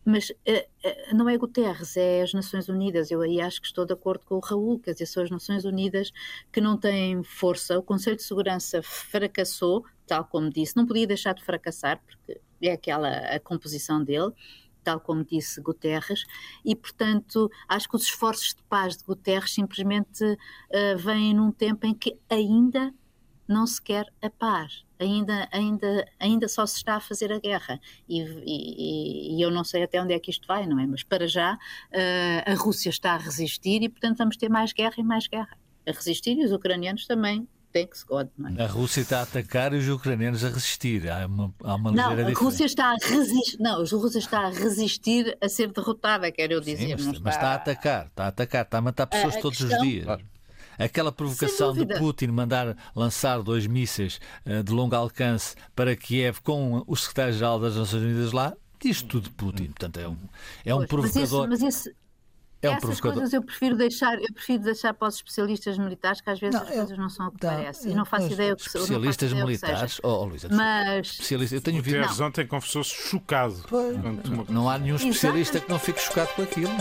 [0.03, 3.11] mas uh, uh, não é Guterres, é as Nações Unidas.
[3.11, 5.65] Eu aí acho que estou de acordo com o Raul, quer dizer, são as Nações
[5.65, 6.11] Unidas
[6.51, 7.77] que não têm força.
[7.77, 12.71] O Conselho de Segurança fracassou, tal como disse, não podia deixar de fracassar, porque é
[12.71, 14.31] aquela a composição dele,
[14.83, 16.25] tal como disse Guterres,
[16.65, 21.85] e portanto acho que os esforços de paz de Guterres simplesmente uh, vêm num tempo
[21.85, 22.93] em que ainda
[23.47, 27.79] não se quer a paz, ainda, ainda, ainda só se está a fazer a guerra.
[28.07, 30.85] E, e, e eu não sei até onde é que isto vai, não é?
[30.85, 34.95] Mas para já uh, a Rússia está a resistir e, portanto, vamos ter mais guerra
[34.97, 35.57] e mais guerra.
[35.87, 38.27] A resistir e os ucranianos também thanks God.
[38.57, 38.63] É?
[38.63, 41.09] A Rússia está a atacar e os ucranianos a resistir.
[41.09, 43.57] Há uma, há uma não, a Rússia está a resistir.
[43.59, 46.99] Não, a Rússia está a resistir a ser derrotada, quero eu dizer.
[46.99, 47.19] Sim, mas, está...
[47.23, 47.47] mas, está...
[47.47, 49.79] a atacar, está a atacar, está a matar pessoas a, a todos questão...
[49.79, 50.05] os dias.
[50.77, 56.83] Aquela provocação de Putin mandar lançar dois mísseis uh, de longo alcance para Kiev com
[56.87, 59.65] o secretário-geral das Nações Unidas lá, diz tudo Putin.
[59.65, 60.17] Portanto, é um,
[60.65, 61.47] é um pois, provocador.
[61.47, 61.95] Mas, esse, mas esse,
[62.61, 63.13] é um Essas provocador.
[63.13, 66.67] coisas eu prefiro deixar, eu prefiro deixar para os especialistas militares, que às vezes não,
[66.67, 67.89] as coisas não são o que tá, parece.
[67.89, 71.81] E não faço ideia o que Especialistas militares, oh, oh Luísa, mas especialista, eu tenho
[71.81, 72.21] visto.
[72.21, 73.65] O ontem confessou-se chocado.
[73.71, 75.65] Não, não, há nenhum especialista Exato.
[75.65, 76.71] que não fique chocado com aquilo.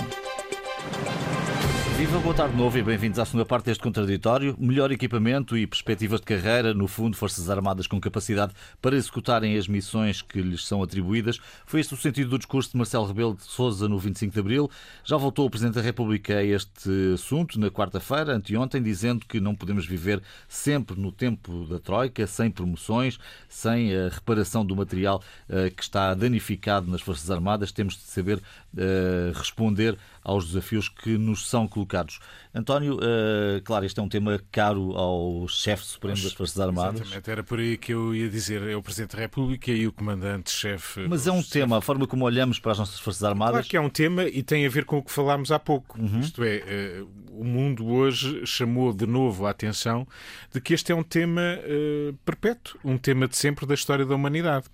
[2.00, 4.56] Viva, boa tarde de novo e bem-vindos à segunda parte deste contraditório.
[4.58, 9.68] Melhor equipamento e perspectivas de carreira, no fundo, Forças Armadas com capacidade para executarem as
[9.68, 11.38] missões que lhes são atribuídas.
[11.66, 14.70] Foi este o sentido do discurso de Marcelo Rebelo de Sousa no 25 de Abril.
[15.04, 19.54] Já voltou o Presidente da República a este assunto na quarta-feira, anteontem, dizendo que não
[19.54, 25.70] podemos viver sempre no tempo da Troika, sem promoções, sem a reparação do material uh,
[25.76, 27.72] que está danificado nas Forças Armadas.
[27.72, 28.40] Temos de saber
[28.74, 32.18] uh, responder aos desafios que nos são colocados.
[32.54, 37.00] António, uh, claro, este é um tema caro ao chefe supremo das Forças Armadas.
[37.00, 39.92] Exatamente, era por aí que eu ia dizer, é o Presidente da República e o
[39.92, 41.06] Comandante-Chefe.
[41.08, 43.52] Mas é um tema, a forma como olhamos para as nossas Forças Armadas.
[43.52, 46.00] Claro que é um tema e tem a ver com o que falámos há pouco.
[46.00, 46.20] Uhum.
[46.20, 50.06] Isto é, uh, o mundo hoje chamou de novo a atenção
[50.52, 54.14] de que este é um tema uh, perpétuo, um tema de sempre da história da
[54.14, 54.66] humanidade.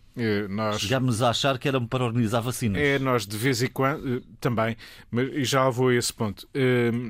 [0.48, 0.80] Nós...
[0.80, 2.80] Chegámos a achar que era para organizar vacinas.
[2.80, 4.76] É, nós de vez em quando, também,
[5.10, 6.48] mas já vou a esse ponto,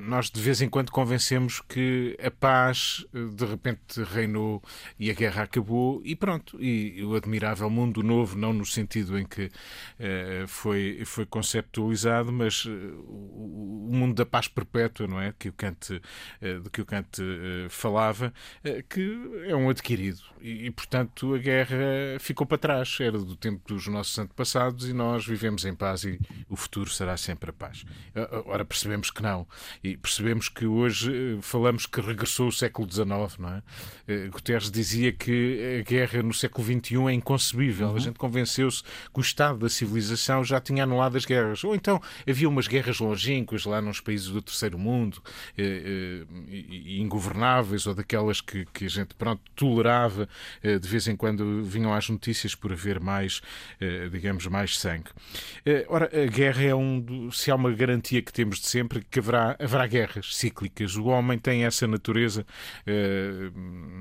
[0.07, 4.63] nós de vez em quando convencemos que a paz de repente reinou
[4.99, 9.25] e a guerra acabou e pronto, e o admirável mundo novo, não no sentido em
[9.25, 9.51] que
[10.49, 15.33] foi, foi conceptualizado, mas o mundo da paz perpétua, não é?
[15.39, 16.01] Que o Kant,
[16.41, 17.23] de que o Kant
[17.69, 18.33] falava,
[18.89, 19.17] que
[19.47, 21.77] é um adquirido e, portanto, a guerra
[22.19, 26.19] ficou para trás era do tempo dos nossos antepassados e nós vivemos em paz e
[26.49, 27.85] o futuro será sempre a paz.
[28.47, 29.47] Ora, percebemos que não.
[29.83, 33.07] E percebemos que hoje eh, falamos que regressou o século XIX,
[33.39, 33.63] não é?
[34.07, 37.89] Eh, Guterres dizia que a guerra no século XXI é inconcebível.
[37.89, 37.97] Uhum.
[37.97, 41.65] A gente convenceu-se que o estado da civilização já tinha anulado as guerras.
[41.65, 45.23] Ou então havia umas guerras longínquas lá nos países do terceiro mundo,
[45.57, 46.25] eh,
[46.99, 50.29] ingovernáveis, ou daquelas que, que a gente, pronto, tolerava.
[50.63, 53.41] De vez em quando vinham às notícias por haver haver mais,
[53.81, 55.11] eh, digamos, mais sangue.
[55.65, 57.31] Eh, ora, a guerra é um.
[57.33, 60.97] Se há uma garantia que temos de sempre, que haverá, haverá guerras cíclicas.
[60.97, 62.47] O homem tem essa natureza.
[62.87, 63.51] Eh,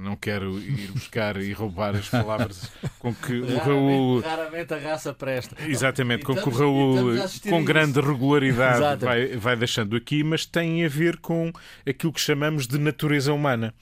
[0.03, 4.19] não quero ir buscar e roubar as palavras com que o Raul.
[4.21, 5.55] Raramente a raça presta.
[5.67, 7.15] Exatamente, com que o Raul,
[7.49, 11.51] com grande regularidade, vai, vai deixando aqui, mas tem a ver com
[11.87, 13.73] aquilo que chamamos de natureza humana.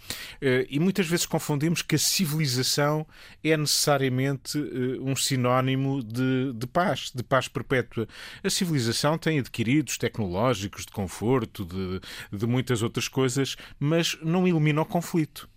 [0.69, 3.05] E muitas vezes confundimos que a civilização
[3.43, 4.57] é necessariamente
[5.01, 8.07] um sinónimo de, de paz, de paz perpétua.
[8.43, 12.01] A civilização tem adquiridos tecnológicos, de conforto, de,
[12.37, 15.49] de muitas outras coisas, mas não elimina o conflito.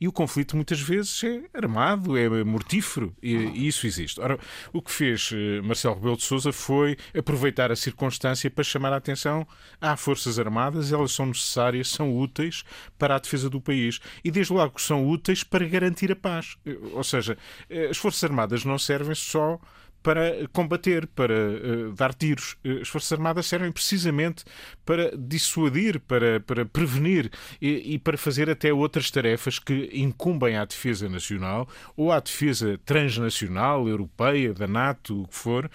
[0.00, 4.20] E o conflito muitas vezes é armado, é mortífero, e, e isso existe.
[4.20, 4.38] Ora,
[4.72, 8.96] o que fez eh, Marcelo Rebelo de Sousa foi aproveitar a circunstância para chamar a
[8.96, 9.46] atenção
[9.80, 12.64] às Forças Armadas, elas são necessárias, são úteis
[12.98, 14.00] para a defesa do país.
[14.24, 16.56] E desde logo são úteis para garantir a paz.
[16.64, 17.36] Eh, ou seja,
[17.68, 19.60] eh, as Forças Armadas não servem só
[20.02, 22.56] para combater, para uh, dar tiros.
[22.64, 24.44] Eh, as Forças Armadas servem precisamente
[24.84, 27.30] para dissuadir, para, para prevenir
[27.60, 32.78] e, e, para fazer até outras tarefas que incumbem à defesa nacional ou à defesa
[32.84, 35.70] transnacional, europeia, da NATO, o que for, uh,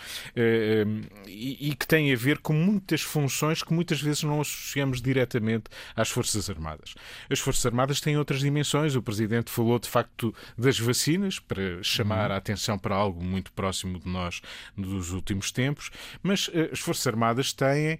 [1.27, 5.65] e, e, que têm a ver com muitas funções que muitas vezes não associamos diretamente
[5.95, 6.95] às Forças Armadas.
[7.29, 8.95] As Forças Armadas têm outras dimensões.
[8.95, 12.35] O Presidente falou de facto das vacinas, para chamar uhum.
[12.35, 14.41] a atenção para algo muito próximo de nós
[14.77, 15.89] nos últimos tempos,
[16.21, 17.99] mas as Forças Armadas têm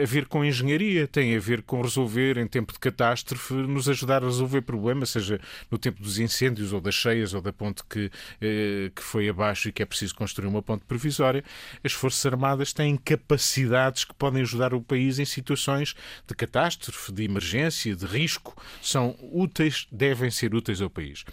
[0.00, 4.22] a ver com engenharia, têm a ver com resolver em tempo de catástrofe, nos ajudar
[4.22, 8.10] a resolver problemas, seja no tempo dos incêndios ou das cheias ou da ponte que,
[8.40, 11.44] que foi abaixo e que é preciso construir uma ponte provisória.
[11.82, 15.94] As Forças Armadas têm capacidades que podem ajudar o país em situações
[16.26, 18.56] de catástrofe, de emergência, de risco.
[18.80, 21.24] São úteis, devem ser úteis ao país.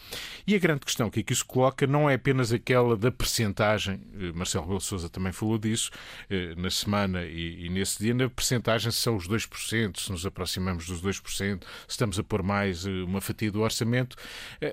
[0.45, 4.18] E a grande questão que aqui se coloca não é apenas aquela da percentagem, eh,
[4.33, 5.91] Marcelo Rebelo Sousa também falou disso
[6.29, 10.25] eh, na semana e, e nesse dia, na percentagem se são os 2%, se nos
[10.25, 14.15] aproximamos dos 2%, se estamos a pôr mais eh, uma fatia do orçamento,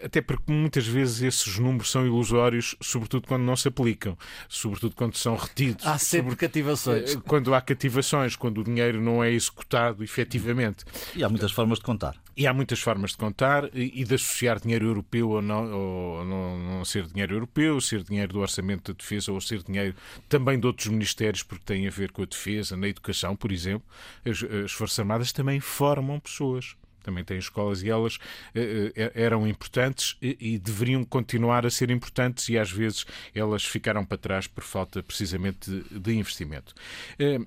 [0.05, 4.17] até porque muitas vezes esses números são ilusórios, sobretudo quando não se aplicam,
[4.49, 5.87] sobretudo quando são retidos.
[5.87, 6.37] Há sempre sobre...
[6.37, 7.17] cativações.
[7.27, 10.85] Quando há cativações, quando o dinheiro não é executado efetivamente.
[11.15, 12.26] E há muitas formas de contar.
[12.37, 16.59] E há muitas formas de contar e de associar dinheiro europeu ou não, ou não,
[16.59, 19.97] não ser dinheiro europeu, ser dinheiro do orçamento da defesa ou ser dinheiro
[20.29, 23.87] também de outros ministérios, porque tem a ver com a defesa, na educação, por exemplo.
[24.23, 28.19] As, as Forças Armadas também formam pessoas também têm escolas e elas
[28.53, 33.65] eh, eh, eram importantes e, e, deveriam continuar a ser importantes e às vezes elas
[33.65, 36.75] ficaram para trás por falta precisamente de, de investimento.
[37.17, 37.39] Eh,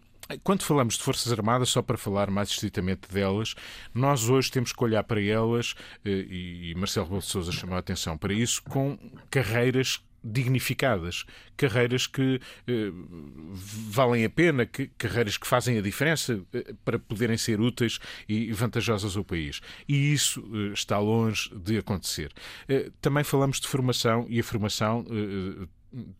[0.43, 3.55] quando falamos de Forças Armadas, só para falar mais estritamente delas,
[3.93, 8.17] nós hoje temos que olhar para elas, eh, e Marcelo Rebelo de chamou a atenção
[8.17, 8.97] para isso, com
[9.29, 12.91] carreiras dignificadas, carreiras que eh,
[13.53, 18.51] valem a pena, que, carreiras que fazem a diferença eh, para poderem ser úteis e
[18.51, 19.61] vantajosas ao país.
[19.87, 22.33] E isso está longe de acontecer.
[23.01, 25.05] Também falamos de formação e a formação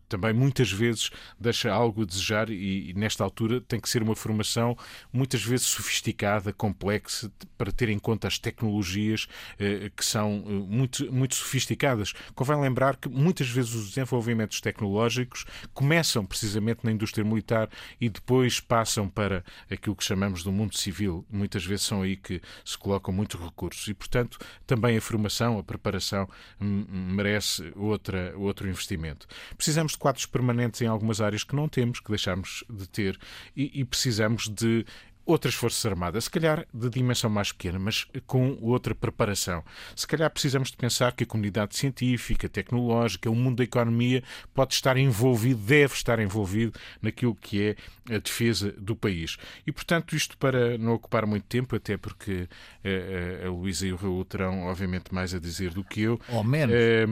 [0.08, 4.16] também muitas vezes deixa algo a desejar e, e, nesta altura tem que ser uma
[4.16, 4.76] formação
[5.12, 9.28] muitas vezes sofisticada, complexa, para ter em conta as tecnologias
[9.58, 12.12] eh, que são eh, muito, muito sofisticadas.
[12.34, 17.68] Convém lembrar que muitas vezes os desenvolvimentos tecnológicos começam precisamente na indústria militar
[18.00, 21.24] e depois passam para aquilo que chamamos do mundo civil.
[21.30, 25.62] Muitas vezes são aí que se colocam muitos recursos e, portanto, também a formação, a
[25.62, 26.28] preparação
[26.58, 29.26] merece outra, outro investimento.
[29.60, 33.18] Precisamos de quadros permanentes em algumas áreas que não temos, que deixamos de ter,
[33.54, 34.86] e, e precisamos de
[35.26, 39.62] outras Forças Armadas, se calhar de dimensão mais pequena, mas com outra preparação.
[39.94, 44.72] Se calhar precisamos de pensar que a comunidade científica, tecnológica, o mundo da economia pode
[44.72, 47.62] estar envolvido, deve estar envolvido naquilo que
[48.08, 49.36] é a defesa do país.
[49.66, 52.48] E, portanto, isto para não ocupar muito tempo, até porque
[52.82, 56.00] a, eh, a, a Luísa e o Raul terão, obviamente, mais a dizer do que
[56.00, 56.18] eu.
[56.30, 56.74] Ou menos.
[56.74, 57.06] Eh,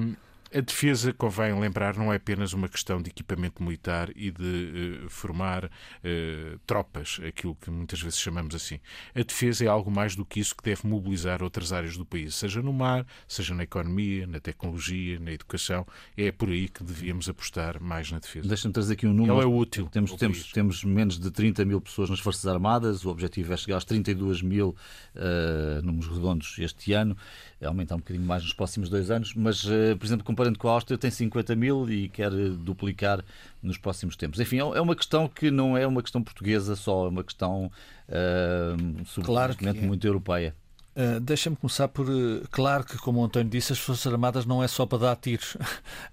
[0.54, 5.10] a defesa, convém lembrar, não é apenas uma questão de equipamento militar e de uh,
[5.10, 8.80] formar uh, tropas, aquilo que muitas vezes chamamos assim.
[9.14, 12.34] A defesa é algo mais do que isso que deve mobilizar outras áreas do país,
[12.34, 15.86] seja no mar, seja na economia, na tecnologia, na educação.
[16.16, 18.48] É por aí que devíamos apostar mais na defesa.
[18.48, 19.34] Deixa-me trazer aqui um número.
[19.34, 19.88] Ela é útil.
[19.90, 23.76] Temos, temos, temos menos de 30 mil pessoas nas Forças Armadas, o objetivo é chegar
[23.76, 24.74] aos 32 mil
[25.14, 27.16] uh, números redondos este ano,
[27.64, 29.62] aumentar um bocadinho mais nos próximos dois anos, mas,
[29.98, 33.24] por exemplo, comparando com a Áustria, tem 50 mil e quer duplicar
[33.62, 34.38] nos próximos tempos.
[34.38, 37.70] Enfim, é uma questão que não é uma questão portuguesa só, é uma questão
[38.08, 39.72] uh, claro que é.
[39.72, 40.54] muito europeia.
[40.98, 42.10] Uh, Deixa-me começar por.
[42.10, 45.16] Uh, claro que, como o António disse, as Forças Armadas não é só para dar
[45.16, 45.54] tiros.
[45.54, 45.60] Uh,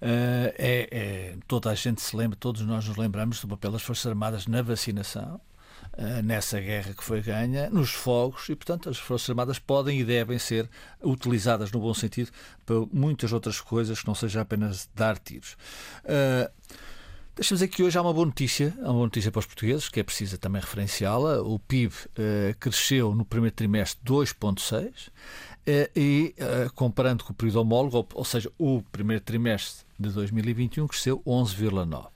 [0.00, 4.06] é, é, toda a gente se lembra, todos nós nos lembramos do papel das Forças
[4.06, 5.45] Armadas na vacinação, eh,
[6.22, 10.38] nessa guerra que foi ganha, nos fogos, e, portanto, as Forças Armadas podem e devem
[10.38, 10.68] ser
[11.02, 12.30] utilizadas, no bom sentido,
[12.64, 15.56] para muitas outras coisas que não seja apenas dar tiros.
[16.04, 16.50] Uh,
[17.36, 19.90] Deixa-me dizer que hoje há uma boa notícia, há uma boa notícia para os portugueses,
[19.90, 21.42] que é preciso também referenciá-la.
[21.42, 25.10] O PIB uh, cresceu no primeiro trimestre 2,6% uh,
[25.94, 26.34] e,
[26.74, 32.15] comparando com o período homólogo, ou, ou, seja, o primeiro trimestre de 2021 cresceu 11,9%.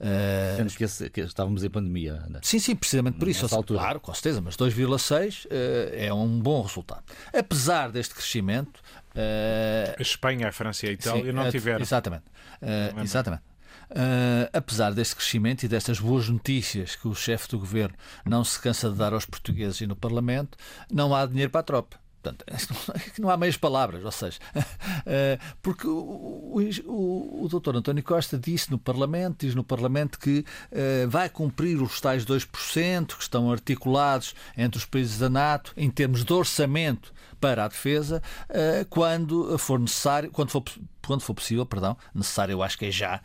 [0.00, 2.24] Uh, que, esse, que, estávamos em pandemia.
[2.28, 2.40] Né?
[2.42, 3.48] Sim, sim, precisamente por isso.
[3.64, 5.48] claro, com certeza, mas 2,6 uh,
[5.92, 7.04] é um bom resultado.
[7.32, 8.80] Apesar deste crescimento.
[9.14, 11.80] Uh, a Espanha, a França e a Itália sim, não tiveram.
[11.80, 12.24] Exatamente.
[12.60, 13.42] Uh, exatamente.
[13.90, 18.58] Uh, apesar deste crescimento e destas boas notícias que o chefe do governo não se
[18.60, 20.56] cansa de dar aos portugueses e no Parlamento,
[20.90, 22.03] não há dinheiro para a tropa.
[22.24, 22.46] Portanto,
[23.20, 24.38] não há meias palavras, ou seja,
[25.04, 30.38] eh, porque o, o, o doutor António Costa disse no Parlamento, diz no Parlamento que
[30.38, 35.90] uh, vai cumprir os tais 2% que estão articulados entre os países da NATO em
[35.90, 40.62] termos de orçamento para a defesa, uh, quando for necessário, quando for,
[41.06, 43.20] quando for possível, perdão, necessário eu acho que é já,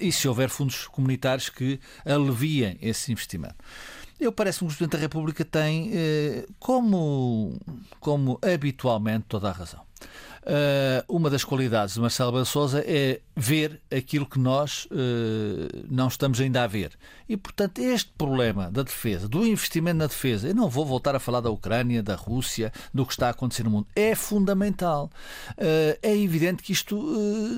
[0.00, 3.56] e se houver fundos comunitários que aliviem esse investimento.
[4.18, 7.58] Eu parece-me que o Presidente da República tem, eh, como,
[8.00, 9.80] como habitualmente, toda a razão.
[11.08, 12.46] Uma das qualidades de Marcelo Rebelo
[12.84, 14.86] é ver aquilo que nós
[15.88, 16.92] não estamos ainda a ver.
[17.28, 21.18] E, portanto, este problema da defesa, do investimento na defesa, eu não vou voltar a
[21.18, 25.10] falar da Ucrânia, da Rússia, do que está a acontecer no mundo, é fundamental.
[25.56, 26.96] É evidente que isto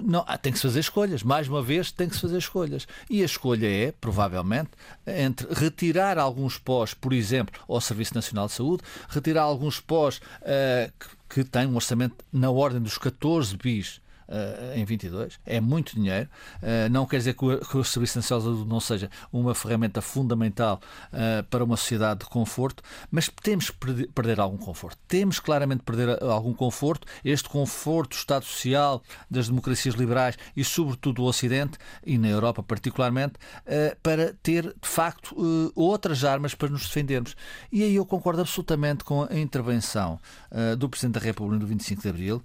[0.05, 1.23] não, tem que se fazer escolhas.
[1.23, 2.87] Mais uma vez, tem que se fazer escolhas.
[3.11, 4.71] E a escolha é, provavelmente,
[5.07, 10.93] entre retirar alguns pós, por exemplo, ao Serviço Nacional de Saúde, retirar alguns pós uh,
[11.29, 14.01] que, têm um orçamento na ordem dos 14 bis
[14.75, 15.39] em 22.
[15.45, 16.29] É muito dinheiro.
[16.57, 19.55] Uh, não quer dizer que o, que o Serviço Nacional de Saúde não seja uma
[19.55, 20.81] ferramenta fundamental
[21.13, 24.99] uh, para uma sociedade de conforto, mas temos que perder, algum conforto.
[25.09, 27.07] Temos claramente perder algum conforto.
[27.25, 32.63] Este conforto, o Estado Social das democracias liberais e, sobretudo, do Ocidente e na Europa
[32.63, 33.35] particularmente,
[34.03, 37.37] para ter, de facto, outras armas para nos defendermos.
[37.73, 40.21] E aí eu concordo absolutamente com a intervenção
[40.77, 42.43] do Presidente da República no 25 de Abril,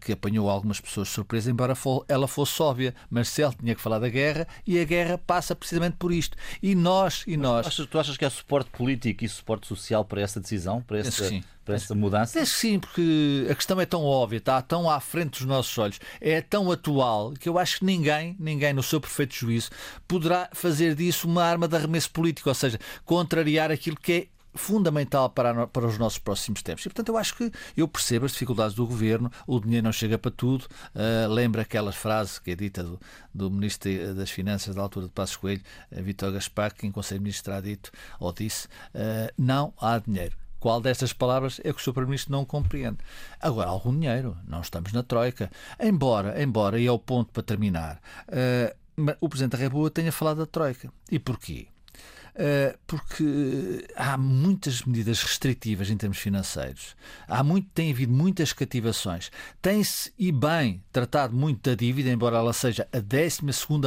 [0.00, 1.74] que apanhou algumas pessoas surpresa, embora
[2.08, 2.94] ela fosse óbvia.
[3.10, 6.36] Marcelo tinha que falar da guerra e a guerra passa precisamente por isto.
[6.62, 7.66] E nós, e nós.
[7.66, 11.30] Achas, tu achas que há suporte político e suporte social para essa decisão, para essa,
[11.64, 12.38] para essa mudança?
[12.38, 16.00] Que sim, porque a questão é tão óbvia, está tão à frente dos nossos olhos,
[16.20, 19.70] é tão atual que eu acho que ninguém, ninguém no seu perfeito juízo,
[20.08, 25.30] poderá fazer disso uma arma de arremesso político, ou seja, contrariar aquilo que é fundamental
[25.30, 26.84] para, para os nossos próximos tempos.
[26.84, 30.18] E, portanto, eu acho que eu percebo as dificuldades do governo, o dinheiro não chega
[30.18, 30.66] para tudo.
[30.94, 33.00] Uh, lembra aquela frase que é dita do,
[33.34, 37.20] do Ministro das Finanças da altura de Passos Coelho, uh, Vitor Gaspar, que em Conselho
[37.20, 40.36] de Ministros terá dito ou disse: uh, não há dinheiro.
[40.58, 41.92] Qual destas palavras é que o Sr.
[41.92, 42.98] Primeiro-Ministro não compreende?
[43.40, 45.50] Agora, algum dinheiro, não estamos na Troika.
[45.78, 48.00] Embora, embora, e é o ponto para terminar,
[49.20, 50.90] o Presidente da República tenha falado da Troika.
[51.12, 51.68] E porquê?
[52.38, 56.94] Eh, porque há muitas medidas restritivas em termos financeiros.
[57.26, 59.30] Há muito, tem havido muitas cativações.
[59.62, 63.40] Tem-se, e bem, tratado muito da dívida, embora ela seja a 12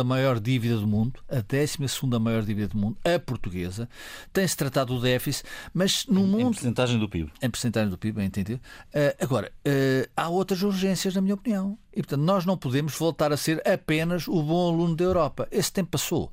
[0.04, 1.78] maior dívida do mundo, a 12
[2.20, 3.88] maior dívida do mundo, a portuguesa.
[4.34, 6.42] Tem-se tratado do déficit, mas no em, mundo.
[6.42, 7.32] Em porcentagem do PIB.
[7.40, 8.60] Em porcentagem do PIB, bem entendido.
[8.88, 11.78] Uh, agora, uh, há outras urgências, na minha opinião.
[11.94, 15.48] E, portanto, nós não podemos voltar a ser apenas o bom aluno da Europa.
[15.52, 16.32] Esse tempo passou.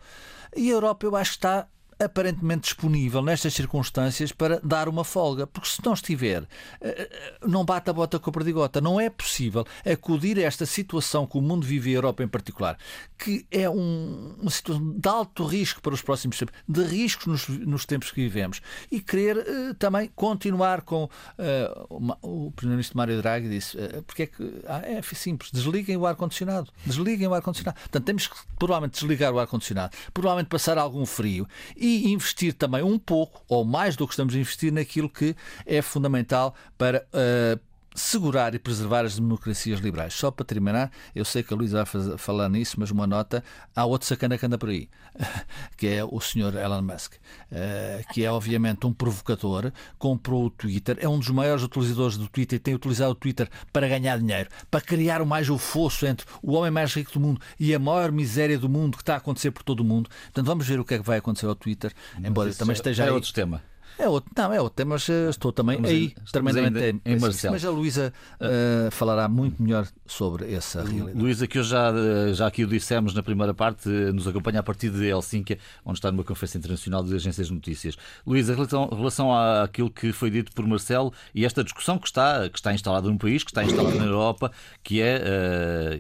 [0.57, 1.69] E a Europa, eu acho que está
[1.99, 6.47] aparentemente disponível nestas circunstâncias para dar uma folga, porque se não estiver,
[6.81, 8.81] eh, eh, não bate a bota com a perdigota.
[8.81, 12.29] Não é possível acudir a esta situação que o mundo vive e a Europa em
[12.29, 12.79] particular,
[13.19, 17.49] que é um, uma situação de alto risco para os próximos tempos, de riscos nos,
[17.49, 23.49] nos tempos que vivemos, e querer uh, também continuar com uh, o Primeiro-Ministro Mário Draghi
[23.49, 27.79] disse, uh, porque é que ah, é simples, desliguem o ar-condicionado, desliguem o ar-condicionado.
[27.81, 31.49] Portanto, temos que provavelmente desligar o ar-condicionado, provavelmente passar algum frio
[31.87, 35.35] investir também um pouco, ou mais do que estamos a investir, naquilo que
[35.65, 37.61] é fundamental para uh,
[37.97, 40.15] segurar e preservar as democracias liberais.
[40.15, 43.43] Só para terminar, eu sei que a Luísa vai falar nisso, mas uma nota,
[43.75, 44.89] há outro sacana que anda por aí,
[45.77, 47.15] que é o senhor Elon Musk,
[47.51, 52.29] eh, que é obviamente um provocador, comprou o Twitter, é um dos maiores utilizadores do
[52.29, 56.27] Twitter e tem utilizado o Twitter para ganhar dinheiro, para criar mais o fosso entre
[56.43, 59.19] o homem mais rico do mundo e a maior miséria do mundo que está a
[59.19, 60.11] acontecer por todo o mundo.
[60.25, 61.93] Portanto, vamos ver o que é que vai acontecer ao Twitter,
[62.23, 63.13] embora também esteja é aí.
[63.13, 63.63] outro tema.
[63.99, 67.55] É outro, não, é outro mas eh, estou também estamos aí, tremendamente em, em Marcelo.
[67.55, 71.19] Mas a Luísa uh, falará muito melhor sobre essa realidade.
[71.19, 74.63] Luísa, que hoje já, eh, já aqui o dissemos na primeira parte, nos acompanha a
[74.63, 77.97] partir de Helsínquia, onde está numa conferência internacional de agências de notícias.
[78.27, 82.49] Luísa, em relação, relação àquilo que foi dito por Marcelo e esta discussão que está,
[82.51, 85.19] que está instalada no país, que está instalada na Europa, que é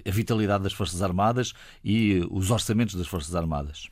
[0.04, 3.88] uh, a vitalidade das Forças Armadas e os orçamentos das Forças Armadas.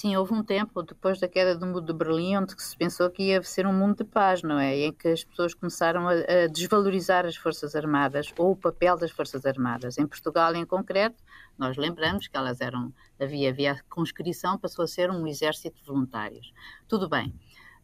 [0.00, 3.30] Sim, houve um tempo, depois da queda do muro de Berlim, onde se pensou que
[3.30, 4.78] ia ser um mundo de paz, não é?
[4.78, 8.96] E em que as pessoas começaram a, a, desvalorizar as Forças Armadas ou o papel
[8.96, 9.98] das Forças Armadas.
[9.98, 11.20] Em Portugal, em concreto,
[11.58, 16.52] nós lembramos que elas eram, havia, havia conscrição, passou a ser um exército de voluntários.
[16.86, 17.34] Tudo bem.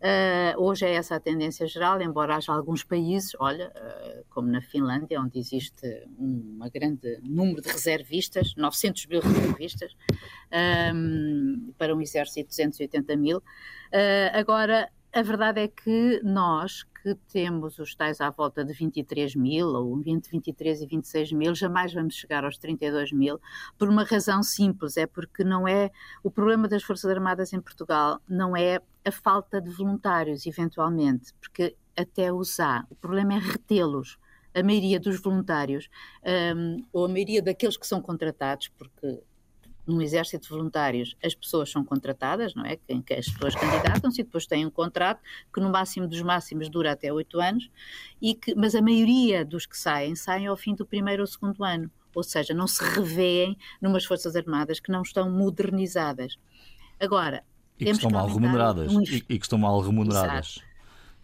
[0.04, 4.60] Uh, hoje é essa a tendência geral, embora haja alguns países, olha, uh, como na
[4.60, 9.96] Finlândia, onde existe um grande número de reservistas, 900 mil reservistas,
[10.94, 13.38] um, para um exército de 280 mil.
[13.38, 19.36] Uh, agora, a verdade é que nós, que temos os tais à volta de 23
[19.36, 23.38] mil, ou entre 23 e 26 mil, jamais vamos chegar aos 32 mil,
[23.76, 25.90] por uma razão simples, é porque não é,
[26.22, 31.76] o problema das Forças Armadas em Portugal não é a falta de voluntários, eventualmente, porque
[31.94, 34.18] até os há, o problema é retê-los.
[34.54, 35.90] A maioria dos voluntários,
[36.56, 39.20] um, ou a maioria daqueles que são contratados, porque
[39.86, 42.78] num exército de voluntários, as pessoas são contratadas, não é?
[42.88, 45.20] Em que as pessoas candidatam-se e depois têm um contrato
[45.52, 47.70] que no máximo dos máximos dura até oito anos,
[48.20, 51.62] e que, mas a maioria dos que saem, saem ao fim do primeiro ou segundo
[51.62, 51.90] ano.
[52.14, 56.36] Ou seja, não se revêem numas Forças Armadas que não estão modernizadas.
[57.00, 57.42] Agora,
[57.78, 58.94] e que estão mal remuneradas.
[58.94, 59.02] Um...
[59.02, 60.56] E, e, que estão mal remuneradas.
[60.56, 60.73] Exato.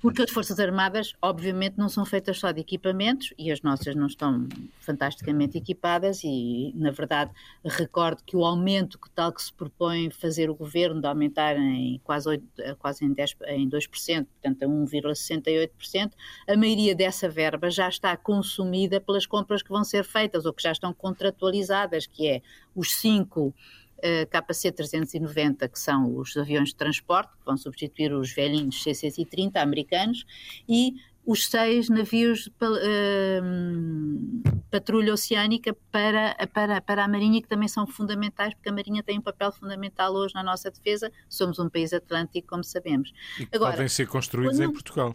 [0.00, 4.06] Porque as Forças Armadas, obviamente, não são feitas só de equipamentos e as nossas não
[4.06, 4.48] estão
[4.80, 7.30] fantasticamente equipadas e, na verdade,
[7.62, 12.00] recordo que o aumento que tal que se propõe fazer o governo de aumentar em
[12.02, 12.44] quase, 8,
[12.78, 16.12] quase em, 10, em 2%, portanto a 1,68%,
[16.48, 20.62] a maioria dessa verba já está consumida pelas compras que vão ser feitas ou que
[20.62, 22.42] já estão contratualizadas, que é
[22.74, 23.54] os cinco
[24.02, 30.24] KC-390, que são os aviões de transporte, que vão substituir os velhinhos C-130 americanos,
[30.68, 30.94] e
[31.24, 33.42] os seis navios de uh,
[34.70, 39.18] patrulha oceânica para, para, para a Marinha, que também são fundamentais, porque a Marinha tem
[39.18, 41.12] um papel fundamental hoje na nossa defesa.
[41.28, 43.12] Somos um país atlântico, como sabemos.
[43.38, 44.70] E Agora, podem ser construídos quando...
[44.70, 45.14] em Portugal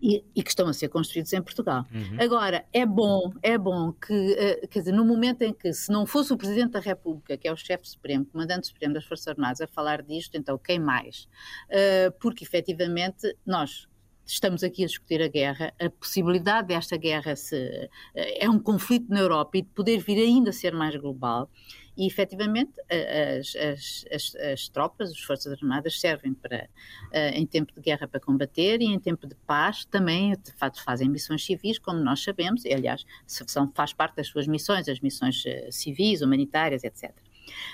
[0.00, 1.84] e, e, que estão a ser construídos em Portugal.
[1.92, 2.16] Uhum.
[2.20, 6.06] Agora, é bom, é bom que, uh, quer dizer, no momento em que, se não
[6.06, 9.60] fosse o Presidente da República, que é o chefe supremo, comandante supremo das Forças Armadas,
[9.60, 11.28] a falar disto, então quem mais?
[11.70, 13.88] Uh, porque, efetivamente, nós
[14.26, 19.08] estamos aqui a discutir a guerra, a possibilidade desta guerra se, uh, é um conflito
[19.08, 21.48] na Europa e de poder vir ainda a ser mais global.
[21.96, 26.68] E, efetivamente, as, as, as, as tropas, as Forças Armadas, servem para,
[27.12, 30.82] eh, em tempo de guerra para combater e em tempo de paz também, de facto,
[30.84, 35.00] fazem missões civis, como nós sabemos, e, aliás, são, faz parte das suas missões, as
[35.00, 37.12] missões eh, civis, humanitárias, etc.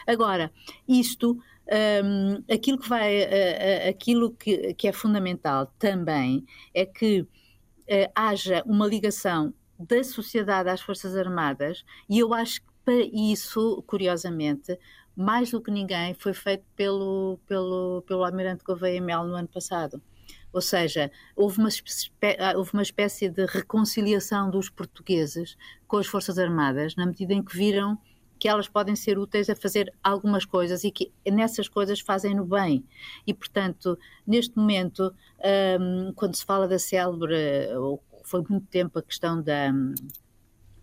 [0.07, 0.53] Agora,
[0.87, 1.39] isto,
[2.05, 6.45] um, aquilo que vai, uh, aquilo que, que, é fundamental também
[6.75, 7.29] é que uh,
[8.15, 14.79] haja uma ligação da sociedade às Forças Armadas, e eu acho que e isso, curiosamente,
[15.15, 20.01] mais do que ninguém, foi feito pelo, pelo, pelo Almirante Gouveia Mel no ano passado.
[20.53, 21.69] Ou seja, houve uma,
[22.57, 25.57] houve uma espécie de reconciliação dos portugueses
[25.87, 27.99] com as Forças Armadas, na medida em que viram
[28.39, 32.45] que elas podem ser úteis a fazer algumas coisas e que nessas coisas fazem no
[32.45, 32.85] bem.
[33.25, 35.15] E, portanto, neste momento,
[35.81, 37.37] um, quando se fala da célebre,
[38.25, 39.73] foi muito tempo a questão da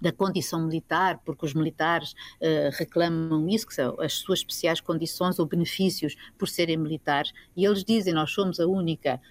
[0.02, 5.40] da condição militar, porque os militares uh, reclamam isso, que são as suas especiais condições
[5.40, 9.22] ou benefícios por serem militares, e eles dizem: nós somos a única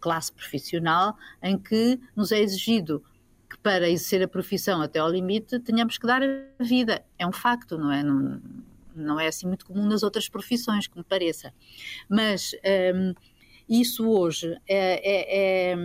[0.00, 3.02] classe profissional em que nos é exigido
[3.50, 7.02] que para exercer a profissão até ao limite tenhamos que dar a vida.
[7.18, 8.02] É um facto, não é?
[8.02, 8.40] Não,
[8.94, 11.52] não é assim muito comum nas outras profissões, que me pareça.
[12.08, 13.14] Mas um, ehm,
[13.68, 15.76] isso hoje é, é, é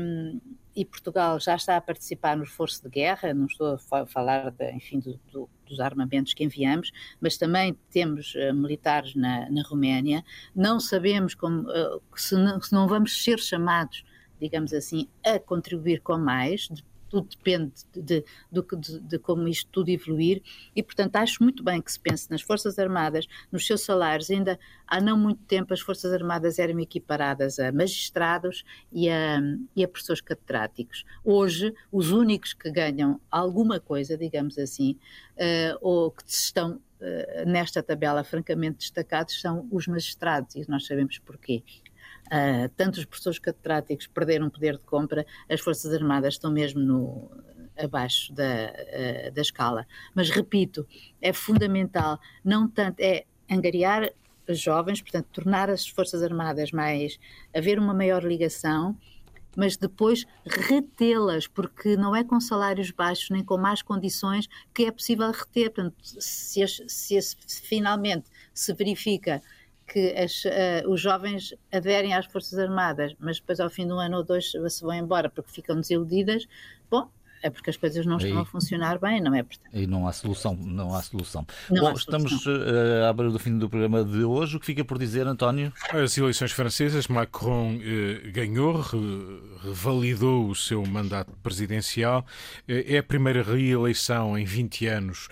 [0.75, 4.71] e Portugal já está a participar no esforço de guerra, não estou a falar de,
[4.71, 10.23] enfim, do, do, dos armamentos que enviamos, mas também temos uh, militares na, na Roménia.
[10.55, 14.03] Não sabemos como, uh, se, não, se não vamos ser chamados
[14.43, 16.67] digamos assim, a contribuir com mais,
[17.13, 20.41] tudo depende de, de, de, de, como isto tudo evoluir
[20.75, 24.31] e, portanto, acho muito bem que se pense nas Forças Armadas, nos seus salários.
[24.31, 29.39] Ainda há não muito tempo as Forças Armadas eram equiparadas a magistrados e a,
[29.75, 31.05] e a professores catedráticos.
[31.23, 34.97] Hoje, os únicos que ganham alguma coisa, digamos assim,
[35.37, 41.19] uh, ou que estão uh, nesta tabela francamente destacados são os magistrados e nós sabemos
[41.19, 41.63] porquê.
[42.33, 47.29] Uh, tanto os professores catedráticos perderam poder de compra, as Forças Armadas estão mesmo no,
[47.77, 49.85] abaixo da, uh, da escala.
[50.15, 50.87] Mas repito,
[51.21, 54.09] é fundamental, não tanto, é angariar
[54.49, 57.19] jovens, portanto, tornar as Forças Armadas mais,
[57.55, 58.97] haver uma maior ligação,
[59.55, 64.91] mas depois retê-las, porque não é com salários baixos nem com más condições que é
[64.91, 65.69] possível reter.
[65.69, 69.41] Portanto, se, se, se finalmente se verifica
[69.87, 73.99] que as, uh, os jovens aderem às Forças Armadas, mas depois ao fim de um
[73.99, 76.47] ano ou dois se vão embora porque ficam desiludidas,
[76.89, 77.09] bom,
[77.43, 79.43] é porque as coisas não estão a funcionar bem, não é?
[79.43, 79.69] Portanto...
[79.73, 81.45] E não há solução, não há solução.
[81.69, 82.25] Não Bom, há solução.
[82.25, 84.55] estamos uh, à beira do fim do programa de hoje.
[84.55, 85.73] O que fica por dizer, António?
[85.91, 88.81] As eleições francesas, Macron uh, ganhou,
[89.61, 92.25] revalidou o seu mandato presidencial.
[92.61, 95.27] Uh, é a primeira reeleição em 20 anos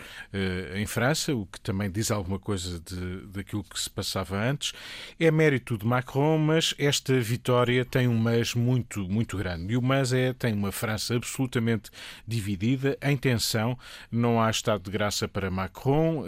[0.75, 4.73] em França, o que também diz alguma coisa de, daquilo que se passava antes.
[5.19, 9.73] É mérito de Macron, mas esta vitória tem um mas muito, muito grande.
[9.73, 11.89] E o mas é, tem uma França absolutamente
[12.27, 12.97] dividida.
[13.01, 13.77] Em tensão,
[14.11, 16.25] não há estado de graça para Macron,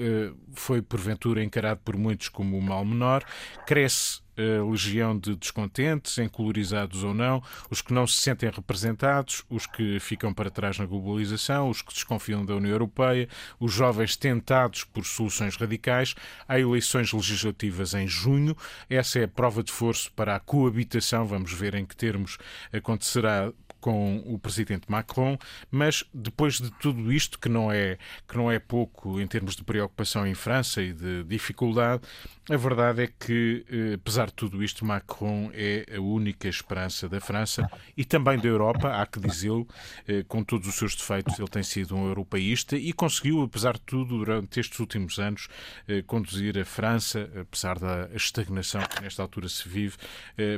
[0.54, 3.24] foi porventura encarado por muitos como o mal menor,
[3.66, 9.68] cresce a legião de descontentes, encolorizados ou não, os que não se sentem representados, os
[9.68, 14.84] que ficam para trás na globalização, os que desconfiam da União Europeia, os jovens tentados
[14.84, 16.16] por soluções radicais.
[16.48, 18.58] Há eleições legislativas em junho.
[18.90, 21.26] Essa é a prova de força para a coabitação.
[21.26, 22.40] Vamos ver em que termos
[22.72, 23.54] acontecerá
[23.84, 25.38] com o presidente Macron,
[25.70, 29.64] mas depois de tudo isto, que não é, que não é pouco em termos de
[29.66, 32.02] preocupação em França e de dificuldade,
[32.50, 37.22] a verdade é que, eh, apesar de tudo isto, Macron é a única esperança da
[37.22, 39.66] França e também da Europa, há que dizê-lo,
[40.06, 43.82] eh, com todos os seus defeitos, ele tem sido um europeísta e conseguiu, apesar de
[43.82, 45.48] tudo, durante estes últimos anos,
[45.88, 49.96] eh, conduzir a França, apesar da estagnação que nesta altura se vive,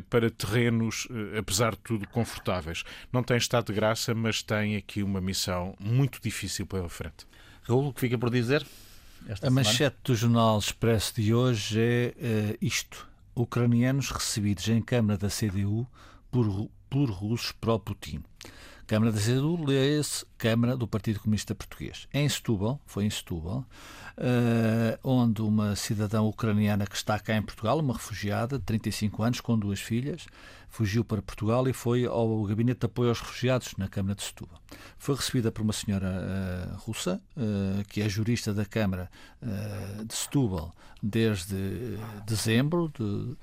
[0.09, 1.07] para terrenos,
[1.37, 2.83] apesar de tudo, confortáveis.
[3.11, 7.27] Não tem estado de graça, mas tem aqui uma missão muito difícil pela frente.
[7.63, 8.65] Raul, o que fica por dizer?
[9.41, 15.29] A manchete do Jornal Expresso de hoje é uh, isto: ucranianos recebidos em Câmara da
[15.29, 15.87] CDU
[16.31, 18.23] por, por russos pró-Putin.
[18.87, 22.07] Câmara da CDU lê-se Câmara do Partido Comunista Português.
[22.13, 23.65] Em Setúbal, foi em Setúbal,
[24.17, 29.41] uh, onde uma cidadã ucraniana que está cá em Portugal, uma refugiada de 35 anos,
[29.41, 30.27] com duas filhas,
[30.69, 34.61] fugiu para Portugal e foi ao Gabinete de Apoio aos Refugiados, na Câmara de Setúbal.
[34.99, 39.09] Foi recebida por uma senhora uh, russa, uh, que é jurista da Câmara
[40.05, 43.35] de Setúbal desde dezembro de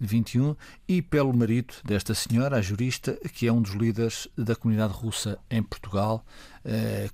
[0.00, 0.56] 21,
[0.88, 5.38] e pelo marido desta senhora, a jurista, que é um dos líderes da comunidade russa
[5.50, 6.24] em Portugal,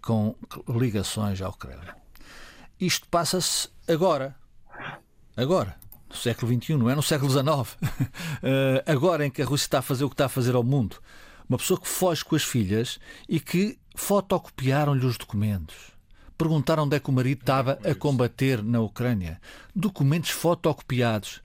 [0.00, 0.34] com
[0.68, 1.96] ligações à Ucrânia.
[2.78, 4.36] Isto passa-se agora.
[5.36, 5.76] Agora.
[6.08, 7.46] No século XXI, não é no século XIX.
[7.46, 7.66] uh,
[8.86, 10.96] agora em que a Rússia está a fazer o que está a fazer ao mundo.
[11.48, 15.95] Uma pessoa que foge com as filhas e que fotocopiaram-lhe os documentos.
[16.36, 19.40] Perguntaram onde é que o marido estava a combater na Ucrânia.
[19.74, 21.40] Documentos fotocopiados.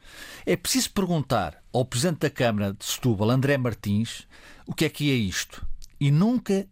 [0.45, 4.27] É preciso perguntar ao Presidente da Câmara de Setúbal, André Martins,
[4.65, 5.65] o que é que é isto.
[5.99, 6.67] E nunca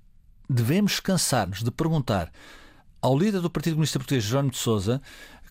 [0.49, 2.32] devemos cansar-nos de perguntar
[3.01, 5.01] ao líder do Partido Comunista Português, Jerónimo de Sousa,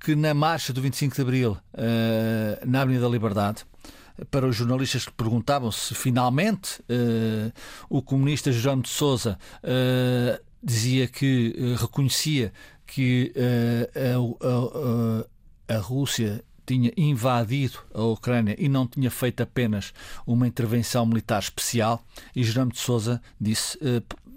[0.00, 3.64] que na marcha do 25 de Abril, uh, na Avenida da Liberdade,
[4.30, 7.52] para os jornalistas que perguntavam se finalmente uh,
[7.88, 12.52] o comunista Jerónimo de Sousa uh, dizia que reconhecia
[12.86, 13.32] que
[13.94, 19.92] a, a, a Rússia tinha invadido a Ucrânia e não tinha feito apenas
[20.26, 22.04] uma intervenção militar especial,
[22.36, 23.78] e Jerónimo de Sousa disse: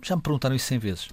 [0.01, 1.09] já me perguntaram isso 100 vezes.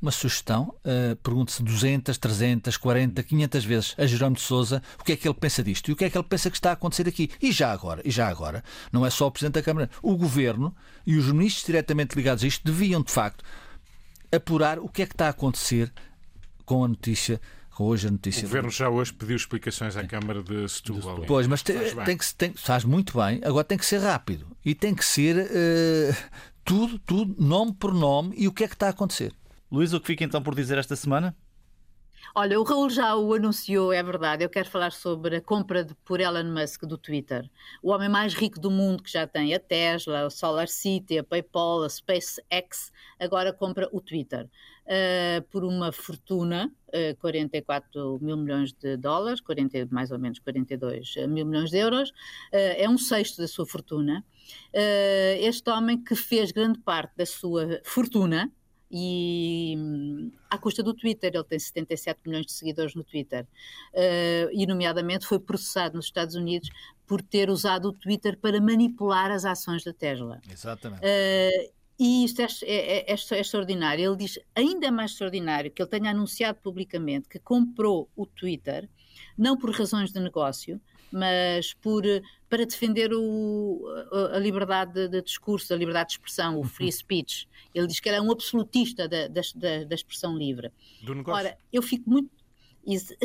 [0.00, 5.12] Uma sugestão, uh, pergunte-se 200, 300, 40, 500 vezes a Jerónimo de Sousa o que
[5.12, 6.72] é que ele pensa disto e o que é que ele pensa que está a
[6.72, 7.30] acontecer aqui.
[7.40, 10.74] E já agora, e já agora, não é só o Presidente da Câmara, o Governo
[11.06, 13.44] e os ministros diretamente ligados a isto deviam, de facto,
[14.32, 15.92] apurar o que é que está a acontecer
[16.64, 17.40] com a notícia
[17.82, 18.40] hoje a notícia.
[18.40, 21.24] O Governo já hoje pediu explicações à Câmara de Setúbal.
[21.26, 21.72] Pois, mas te,
[22.04, 23.40] tem que tem, faz muito bem.
[23.42, 26.16] Agora tem que ser rápido e tem que ser uh,
[26.64, 29.32] tudo, tudo, nome por nome e o que é que está a acontecer.
[29.70, 31.34] Luís, o que fica então por dizer esta semana?
[32.34, 34.44] Olha, o Raul já o anunciou, é verdade.
[34.44, 37.50] Eu quero falar sobre a compra de, por Elon Musk do Twitter.
[37.82, 41.24] O homem mais rico do mundo, que já tem a Tesla, a Solar City, a
[41.24, 44.48] PayPal, a SpaceX, agora compra o Twitter
[44.90, 50.38] uh, por uma fortuna, uh, eh, 44 mil milhões de dólares, 40, mais ou menos
[50.38, 52.10] 42 mil milhões de euros.
[52.10, 54.24] Uh, é um sexto da sua fortuna.
[55.40, 58.50] este homem que fez grande parte da sua fortuna
[58.90, 64.66] e à custa do Twitter, ele tem 77 milhões de seguidores no Twitter, uh, e
[64.66, 66.68] nomeadamente foi processado nos Estados Unidos
[67.06, 70.40] por ter usado o Twitter para manipular as ações da Tesla.
[70.50, 71.02] Exatamente.
[71.02, 74.10] Uh, e isto é, é, é, é, extraordinário.
[74.10, 78.88] Ele diz ainda mais extraordinário que ele tenha anunciado publicamente que comprou o Twitter,
[79.36, 80.80] não por razões de negócio,
[81.12, 82.02] mas por,
[82.50, 83.80] para defender o,
[84.34, 86.92] a, liberdade de, de, discurso, a liberdade de expressão, o free uhum.
[86.92, 87.48] speech.
[87.72, 89.40] Ele diz que era um absolutista da, da,
[89.86, 90.72] da expressão livre.
[91.00, 91.46] Do negócio.
[91.46, 92.28] Ora, eu fico muito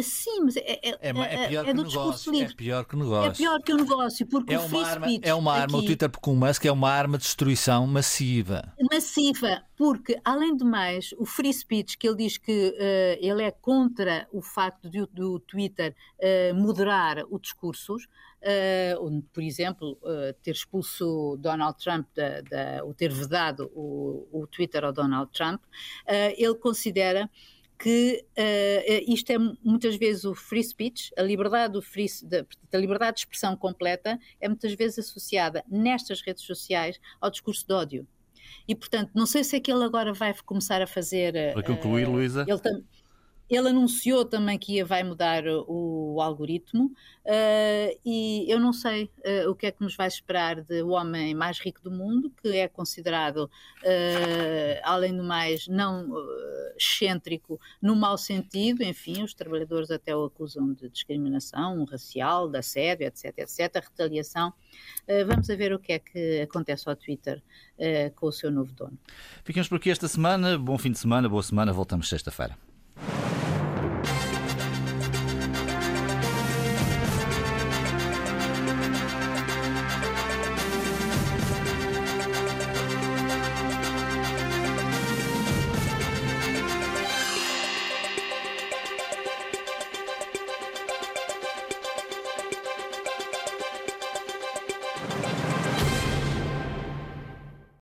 [0.01, 2.53] Sim, mas é, é, é, é, é pior é que negócio, livre.
[2.53, 3.31] É pior que negócio.
[3.31, 5.27] É pior que o negócio, porque é o free arma, speech.
[5.27, 8.73] É uma arma, aqui, o Twitter com o Musk é uma arma de destruição massiva.
[8.91, 13.51] Massiva, porque, além de mais, o free speech, que ele diz que uh, ele é
[13.51, 19.97] contra o facto de, do Twitter uh, moderar os discursos, uh, por exemplo,
[20.43, 25.61] ter expulso Donald Trump, da, da, ou ter vedado o, o Twitter ao Donald Trump,
[26.37, 27.29] ele considera
[27.77, 32.77] que uh, isto é muitas vezes o free speech, a liberdade, do free, da, a
[32.77, 38.07] liberdade de expressão completa é muitas vezes associada nestas redes sociais ao discurso de ódio.
[38.67, 41.53] E, portanto, não sei se é que ele agora vai começar a fazer.
[41.53, 42.45] Para concluir, uh, Luísa.
[42.47, 42.83] Ele tam
[43.49, 46.85] ele anunciou também que ia, vai mudar o, algoritmo
[47.25, 50.89] uh, e eu não sei uh, o que é que nos vai esperar de o
[50.89, 56.11] homem mais rico do mundo, que é considerado, uh, além do mais, não
[56.77, 58.83] excêntrico no mau sentido.
[58.83, 64.53] Enfim, os trabalhadores até o acusam de discriminação racial, de assédio, etc, etc, retaliação.
[65.27, 67.41] vamos ver o que é que acontece ao Twitter
[68.15, 68.97] com o seu novo dono.
[69.43, 70.57] Ficamos por aqui esta semana.
[70.57, 71.71] Bom fim de semana, boa semana.
[71.71, 72.57] Voltamos sexta-feira.